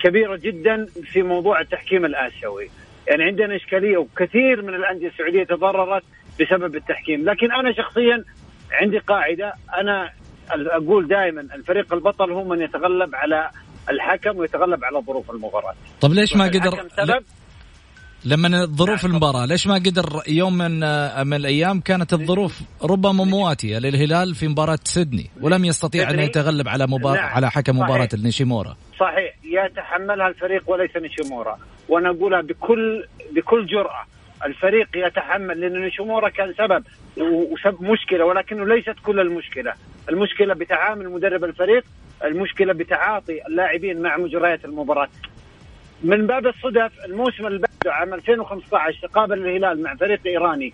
كبيرة 0.01 0.37
جدا 0.37 0.87
في 1.13 1.23
موضوع 1.23 1.61
التحكيم 1.61 2.05
الآسيوي. 2.05 2.71
يعني 3.09 3.25
عندنا 3.25 3.57
إشكالية 3.57 3.97
وكثير 3.97 4.63
من 4.63 4.75
الأندية 4.75 5.09
السعودية 5.09 5.45
تضررت 5.45 6.03
بسبب 6.41 6.77
التحكيم. 6.77 7.25
لكن 7.25 7.53
أنا 7.53 7.73
شخصيا 7.73 8.25
عندي 8.73 8.99
قاعدة. 8.99 9.55
أنا 9.79 10.11
أقول 10.51 11.09
دائما 11.09 11.41
الفريق 11.41 11.95
البطل 11.95 12.33
هو 12.33 12.45
من 12.45 12.61
يتغلب 12.63 13.15
على 13.15 13.51
الحكم 13.91 14.39
ويتغلب 14.39 14.85
على 14.85 15.03
ظروف 15.07 15.31
المباراة. 15.31 15.75
طب 16.01 16.13
ليش 16.13 16.37
ما 16.37 16.45
قدر 16.45 16.89
سبب؟ 16.97 17.25
لما 18.25 18.67
ظروف 18.67 19.05
المباراة 19.07 19.47
ليش 19.47 19.67
ما 19.67 19.75
قدر 19.75 20.23
يوم 20.29 20.59
من 20.59 20.81
من 21.27 21.35
الأيام 21.35 21.81
كانت 21.81 22.13
الظروف 22.13 22.61
ربما 22.83 23.25
مواتية 23.25 23.79
للهلال 23.79 24.35
في 24.35 24.49
مباراة 24.49 24.79
سيدني 24.85 25.31
ولم 25.41 25.65
يستطيع 25.65 26.11
أن 26.11 26.21
يتغلب 26.21 26.69
على 26.69 26.87
مبار... 26.87 27.15
نعم. 27.17 27.25
على 27.29 27.51
حكم 27.51 27.79
مباراة 27.79 28.09
النيشيمورا 28.15 28.77
صحيح 29.01 29.35
يتحملها 29.45 30.29
الفريق 30.29 30.71
وليس 30.71 30.91
نيشيمورا. 30.97 31.59
وأنا 31.89 32.11
اقولها 32.11 32.41
بكل 32.41 33.05
بكل 33.37 33.67
جرأة. 33.67 34.05
الفريق 34.45 34.89
يتحمل 34.97 35.61
لأن 35.61 35.81
نيشيمورا 35.81 36.29
كان 36.29 36.55
سبب 36.59 36.85
وسبب 37.17 37.83
مشكلة 37.83 38.25
ولكنه 38.25 38.67
ليست 38.67 38.95
كل 39.07 39.21
المشكلة. 39.21 39.75
المشكلة 40.11 40.55
بتعامل 40.55 41.09
مدرب 41.11 41.45
الفريق 41.45 41.85
المشكلة 42.25 42.73
بتعاطي 42.73 43.47
اللاعبين 43.47 44.03
مع 44.03 44.17
مجريات 44.17 44.65
المباراة. 44.65 45.09
من 46.03 46.27
باب 46.27 46.47
الصدف 46.47 46.93
الموسم 47.05 47.47
اللي 47.47 47.59
بعده 47.59 47.95
عام 47.95 48.15
2015 48.15 49.09
تقابل 49.09 49.39
الهلال 49.47 49.83
مع 49.83 49.95
فريق 49.95 50.21
إيراني 50.27 50.73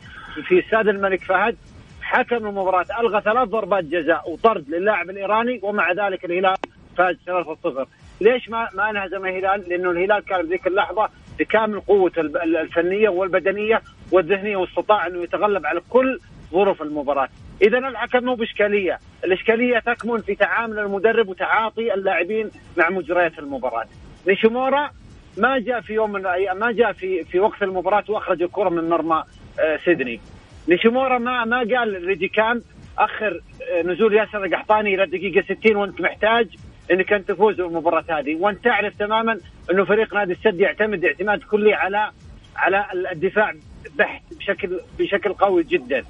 في 0.49 0.61
استاد 0.61 0.89
الملك 0.89 1.25
فهد 1.25 1.57
حكم 2.03 2.37
المباراة 2.37 2.87
ألغى 3.01 3.21
ثلاث 3.21 3.49
ضربات 3.49 3.85
جزاء 3.85 4.31
وطرد 4.31 4.69
للاعب 4.69 5.11
الإيراني 5.11 5.61
ومع 5.63 5.93
ذلك 5.93 6.25
الهلال 6.25 6.57
فاز 6.97 7.17
3-0 7.27 7.87
ليش 8.21 8.49
ما 8.49 8.69
ما 8.75 8.91
أنهزم 8.91 9.27
الهلال؟ 9.27 9.69
لأنه 9.69 9.91
الهلال 9.91 10.25
كان 10.25 10.43
بذيك 10.43 10.67
اللحظة 10.67 11.09
بكامل 11.41 11.81
قوته 11.81 12.21
الفنية 12.21 13.09
والبدنية 13.09 13.83
والذهنية 14.13 14.57
واستطاع 14.57 15.07
أنه 15.07 15.23
يتغلب 15.23 15.67
على 15.67 15.81
كل 15.91 16.19
ظروف 16.53 16.83
المباراة 16.83 17.29
إذا 17.63 17.79
الحكم 17.79 18.25
مو 18.25 18.35
بإشكالية، 18.35 18.99
الإشكالية 19.25 19.79
تكمن 19.79 20.19
في 20.19 20.35
تعامل 20.35 20.79
المدرب 20.79 21.29
وتعاطي 21.29 21.95
اللاعبين 21.95 22.51
مع 22.77 22.91
مجريات 22.91 23.39
المباراة. 23.39 23.85
نيشيمورا 24.27 24.91
ما 25.37 25.59
جاء 25.59 25.81
في 25.81 25.93
يوم 25.93 26.13
من 26.13 26.21
الأيام 26.21 26.59
ما 26.59 26.73
جاء 26.73 26.93
في 26.93 27.25
في 27.25 27.41
وقت 27.41 27.63
المباراة 27.63 28.05
وأخرج 28.09 28.43
الكرة 28.43 28.69
من 28.69 28.89
مرمى 28.89 29.25
آه، 29.61 29.79
سيدني. 29.85 30.21
نيشيمورا 30.69 31.19
ما 31.19 31.45
ما 31.45 31.59
قال 31.59 32.05
ريدي 32.05 32.29
كان 32.29 32.63
آخر 32.99 33.41
آه، 33.73 33.83
نزول 33.83 34.15
ياسر 34.15 34.45
القحطاني 34.45 34.95
إلى 34.95 35.03
الدقيقة 35.03 35.55
60 35.55 35.77
وأنت 35.77 36.01
محتاج 36.01 36.49
إنك 36.91 37.13
أنت 37.13 37.29
تفوز 37.29 37.57
بالمباراة 37.57 38.05
هذه، 38.09 38.37
وأنت 38.37 38.65
تعرف 38.65 38.95
تماما 38.99 39.39
إنه 39.71 39.85
فريق 39.85 40.15
نادي 40.15 40.33
السد 40.33 40.61
يعتمد 40.61 41.05
اعتماد 41.05 41.43
كلي 41.43 41.75
على 41.75 42.11
على 42.57 42.87
الدفاع 43.13 43.55
بحت 43.99 44.23
بشكل 44.39 44.81
بشكل 44.99 45.33
قوي 45.33 45.63
جدا. 45.63 46.05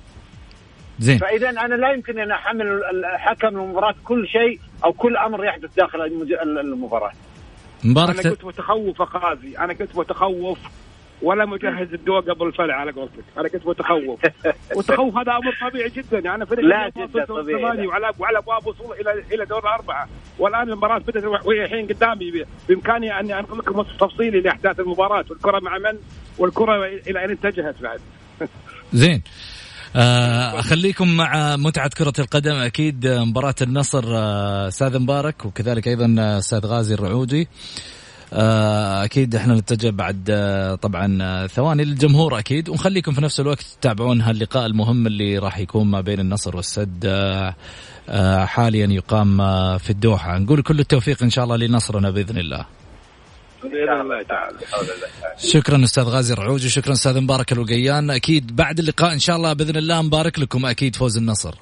زين. 0.99 1.19
فاذا 1.19 1.51
أنا 1.51 1.75
لا 1.75 1.93
يمكن 1.93 2.19
أن 2.19 2.31
أحمل 2.31 2.67
الحكم 2.67 3.49
المباراه 3.49 3.95
كل 4.05 4.29
شيء 4.29 4.61
أو 4.85 4.93
كل 4.93 5.17
أمر 5.17 5.45
يحدث 5.45 5.75
داخل 5.77 6.03
المباراة. 6.43 7.13
مبارك 7.85 8.21
أنا 8.21 8.31
كنت 8.31 8.45
متخوف 8.45 9.03
قاضي 9.03 9.59
أنا 9.59 9.73
كنت 9.73 9.97
متخوف. 9.97 10.59
ولا 11.23 11.47
مجهز 11.47 11.95
الدواء 11.95 12.21
قبل 12.21 12.47
الفلع 12.47 12.75
على 12.75 12.93
قولتك. 12.93 13.25
أنا 13.39 13.49
كنت 13.49 13.67
متخوف. 13.67 14.21
والتخوف 14.77 15.17
هذا 15.17 15.33
أمر 15.33 15.71
طبيعي 15.71 15.89
جدا. 15.89 16.19
يعني 16.19 16.47
فريق 16.47 16.65
لا 16.65 16.89
جدا 16.89 17.25
طبيعي 17.25 17.87
وعلى 17.87 18.11
وعلى 18.19 18.39
ابواب 18.39 18.67
وصول 18.67 18.97
إلى 19.01 19.25
إلى 19.35 19.45
دور 19.45 19.59
الاربعه 19.59 20.09
والآن 20.39 20.71
المباراة 20.71 20.99
بدأت 20.99 21.25
وهي 21.25 21.65
الحين 21.65 21.87
قدامي. 21.87 22.45
بإمكاني 22.69 23.21
اني 23.21 23.39
أنقل 23.39 23.59
لكم 23.59 23.83
تفصيلي 23.83 24.41
لأحداث 24.41 24.81
المباراة. 24.81 25.25
والكرة 25.31 25.61
مع 25.61 25.79
من؟ 25.79 25.99
والكرة 26.39 26.87
إلى 26.87 27.21
أين 27.21 27.31
اتجهت 27.31 27.83
بعد؟ 27.83 28.01
زين. 28.93 29.23
آه، 29.97 30.59
أخليكم 30.61 31.17
مع 31.17 31.57
متعة 31.57 31.91
كرة 31.99 32.13
القدم. 32.19 32.55
أكيد 32.55 33.07
مباراة 33.07 33.55
النصر 33.63 34.05
آه، 34.07 34.69
أستاذ 34.69 34.99
مبارك 34.99 35.47
وكذلك 35.47 35.89
أيضا 35.89 36.39
أستاذ 36.39 36.67
غازي 36.67 36.95
الرعودي. 36.95 37.49
أكيد 38.33 39.35
إحنا 39.35 39.55
نتجه 39.55 39.91
بعد 39.91 40.25
طبعا 40.83 41.47
ثواني 41.47 41.85
للجمهور 41.85 42.39
أكيد. 42.39 42.69
ونخليكم 42.69 43.13
في 43.13 43.21
نفس 43.21 43.41
الوقت 43.41 43.63
تتابعون 43.81 44.21
هاللقاء 44.21 44.67
المهم 44.67 45.07
اللي 45.07 45.39
راح 45.39 45.59
يكون 45.59 45.87
ما 45.87 46.01
بين 46.01 46.21
النصر 46.21 46.57
والسد 46.57 47.07
حاليا 48.45 48.87
يقام 48.87 49.39
في 49.79 49.91
الدوحة. 49.91 50.39
نقول 50.39 50.63
كل 50.63 50.81
التوفيق 50.81 51.23
إن 51.23 51.31
شاء 51.31 51.45
الله 51.45 51.57
لنصرنا 51.57 52.11
بإذن 52.11 52.39
الله. 52.39 52.67
بإذن 53.63 54.01
الله 54.01 54.23
تعالى. 54.23 54.59
شكرا 55.39 55.85
أستاذ 55.85 56.05
غازي 56.05 56.33
الرعوجي 56.33 56.69
شكرا 56.69 56.93
أستاذ 56.93 57.21
مبارك 57.21 57.53
الوقيان. 57.53 58.11
أكيد 58.11 58.57
بعد 58.57 58.79
اللقاء 58.79 59.13
إن 59.13 59.19
شاء 59.19 59.37
الله 59.37 59.53
بإذن 59.53 59.77
الله 59.77 60.03
مبارك 60.03 60.39
لكم 60.39 60.67
أكيد 60.67 60.97
فوز 60.97 61.17
النصر. 61.17 61.55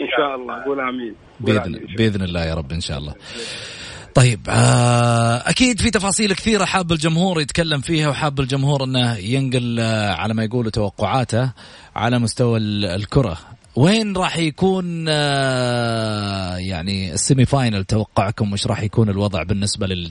إن 0.00 0.08
شاء 0.16 0.36
الله. 0.36 0.64
قول 0.64 0.80
آمين. 0.80 1.14
بإذن 1.40 1.80
بإذن 1.96 2.22
الله 2.22 2.44
يا 2.44 2.54
رب 2.54 2.72
إن 2.72 2.80
شاء 2.80 2.98
الله. 2.98 3.14
طيب 4.18 4.40
آه، 4.48 5.50
أكيد 5.50 5.80
في 5.80 5.90
تفاصيل 5.90 6.32
كثيرة 6.32 6.64
حاب 6.64 6.92
الجمهور 6.92 7.40
يتكلم 7.40 7.80
فيها 7.80 8.08
وحاب 8.08 8.40
الجمهور 8.40 8.84
إنه 8.84 9.14
ينقل 9.14 9.80
آه، 9.80 10.12
على 10.12 10.34
ما 10.34 10.44
يقولوا 10.44 10.70
توقعاته 10.70 11.52
على 11.96 12.18
مستوى 12.18 12.58
الكرة 12.58 13.38
وين 13.76 14.16
راح 14.16 14.36
يكون 14.36 15.06
آه، 15.08 16.56
يعني 16.56 17.12
ال 17.12 17.18
semi 17.18 17.44
final 17.44 17.84
توقعكم 17.84 18.52
وش 18.52 18.66
راح 18.66 18.82
يكون 18.82 19.08
الوضع 19.08 19.42
بالنسبة 19.42 19.86
لل... 19.86 20.10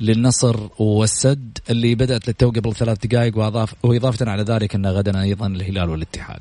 للنصر 0.00 0.56
والسد 0.78 1.58
اللي 1.70 1.94
بدأت 1.94 2.28
للتو 2.28 2.50
قبل 2.50 2.74
ثلاث 2.74 3.06
دقائق 3.06 3.38
واضاف 3.38 3.74
وإضافة 3.82 4.30
على 4.30 4.42
ذلك 4.42 4.74
إن 4.74 4.86
غدا 4.86 5.20
أيضا 5.20 5.46
الهلال 5.46 5.90
والاتحاد. 5.90 6.40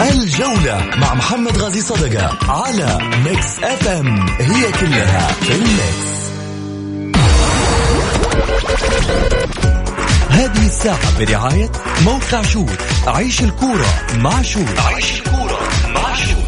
الجولة 0.00 0.90
مع 0.96 1.14
محمد 1.14 1.56
غازي 1.58 1.80
صدقة 1.80 2.38
على 2.48 2.98
Mix 3.24 3.58
FM 3.58 4.26
هي 4.28 4.72
كلها 4.72 5.32
في 5.32 5.52
الميكس. 5.52 6.14
هذه 10.30 10.66
الساعة 10.66 11.18
برعاية 11.18 11.70
موقع 12.04 12.42
شوت. 12.42 12.78
عيش 13.06 13.40
الكورة 13.40 13.86
مع 14.14 14.42
شوت. 14.42 14.78
عيش 14.78 15.14
الكورة 15.20 15.58
مع 15.94 16.14
شوت. 16.14 16.43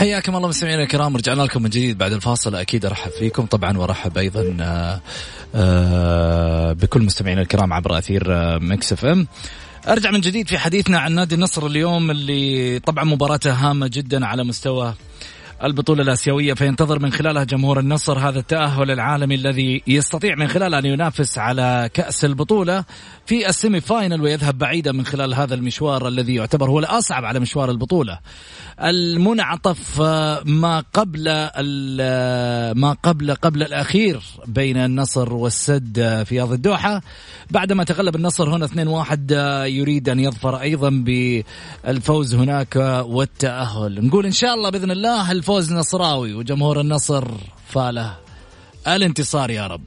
حياكم 0.00 0.36
الله 0.36 0.48
مستمعينا 0.48 0.82
الكرام 0.82 1.16
رجعنا 1.16 1.42
لكم 1.42 1.62
من 1.62 1.70
جديد 1.70 1.98
بعد 1.98 2.12
الفاصل. 2.12 2.54
أكيد 2.54 2.86
أرحب 2.86 3.10
فيكم. 3.10 3.46
طبعا 3.46 3.78
وأرحب 3.78 4.18
أيضا 4.18 4.56
آه، 4.60 5.00
آه، 5.54 6.72
بكل 6.72 7.02
مستمعينا 7.02 7.42
الكرام 7.42 7.72
عبر 7.72 7.98
أثير 7.98 8.24
آه، 8.28 8.58
Mix 8.58 8.92
FM. 8.92 9.26
أرجع 9.88 10.10
من 10.10 10.20
جديد 10.20 10.48
في 10.48 10.58
حديثنا 10.58 10.98
عن 10.98 11.12
نادي 11.12 11.34
النصر 11.34 11.66
اليوم 11.66 12.10
اللي 12.10 12.78
طبعا 12.78 13.04
مباراته 13.04 13.52
هامة 13.52 13.90
جدا 13.92 14.26
على 14.26 14.44
مستوى 14.44 14.94
البطولة 15.64 16.02
الآسيوية 16.02 16.54
فينتظر 16.54 16.98
من 16.98 17.12
خلالها 17.12 17.44
جمهور 17.44 17.80
النصر 17.80 18.18
هذا 18.18 18.38
التأهل 18.38 18.90
العالمي 18.90 19.34
الذي 19.34 19.82
يستطيع 19.86 20.34
من 20.34 20.48
خلاله 20.48 20.78
أن 20.78 20.84
ينافس 20.84 21.38
على 21.38 21.90
كأس 21.94 22.24
البطولة 22.24 22.84
في 23.26 23.48
ال 23.48 23.54
semi 23.54 23.80
final 23.80 24.22
ويذهب 24.22 24.58
بعيدا 24.58 24.92
من 24.92 25.06
خلال 25.06 25.34
هذا 25.34 25.54
المشوار 25.54 26.08
الذي 26.08 26.34
يعتبر 26.34 26.70
هو 26.70 26.78
الأصعب 26.78 27.24
على 27.24 27.40
مشوار 27.40 27.70
البطولة. 27.70 28.18
المنعطف 28.80 30.00
ما 30.44 30.84
قبل 30.92 31.24
ما 32.74 32.96
قبل 33.02 33.34
قبل 33.34 33.62
الأخير 33.62 34.22
بين 34.46 34.76
النصر 34.76 35.32
والسد 35.32 36.22
في 36.26 36.40
أرض 36.40 36.52
الدوحة. 36.52 37.02
بعدما 37.50 37.84
تغلب 37.84 38.16
النصر 38.16 38.56
هنا 38.56 38.66
2-1 38.66 39.30
يريد 39.66 40.08
أن 40.08 40.20
يظفر 40.20 40.60
أيضا 40.60 40.90
بالفوز 40.90 42.34
هناك 42.34 42.76
والتأهل. 43.06 44.06
نقول 44.06 44.26
إن 44.26 44.32
شاء 44.32 44.54
الله 44.54 44.70
بإذن 44.70 44.90
الله 44.90 45.32
الفوز 45.32 45.49
نصراوي 45.58 46.34
وجمهور 46.34 46.80
النصر 46.80 47.24
فاله. 47.68 48.16
الانتصار 48.86 49.50
يا 49.50 49.66
رب. 49.66 49.84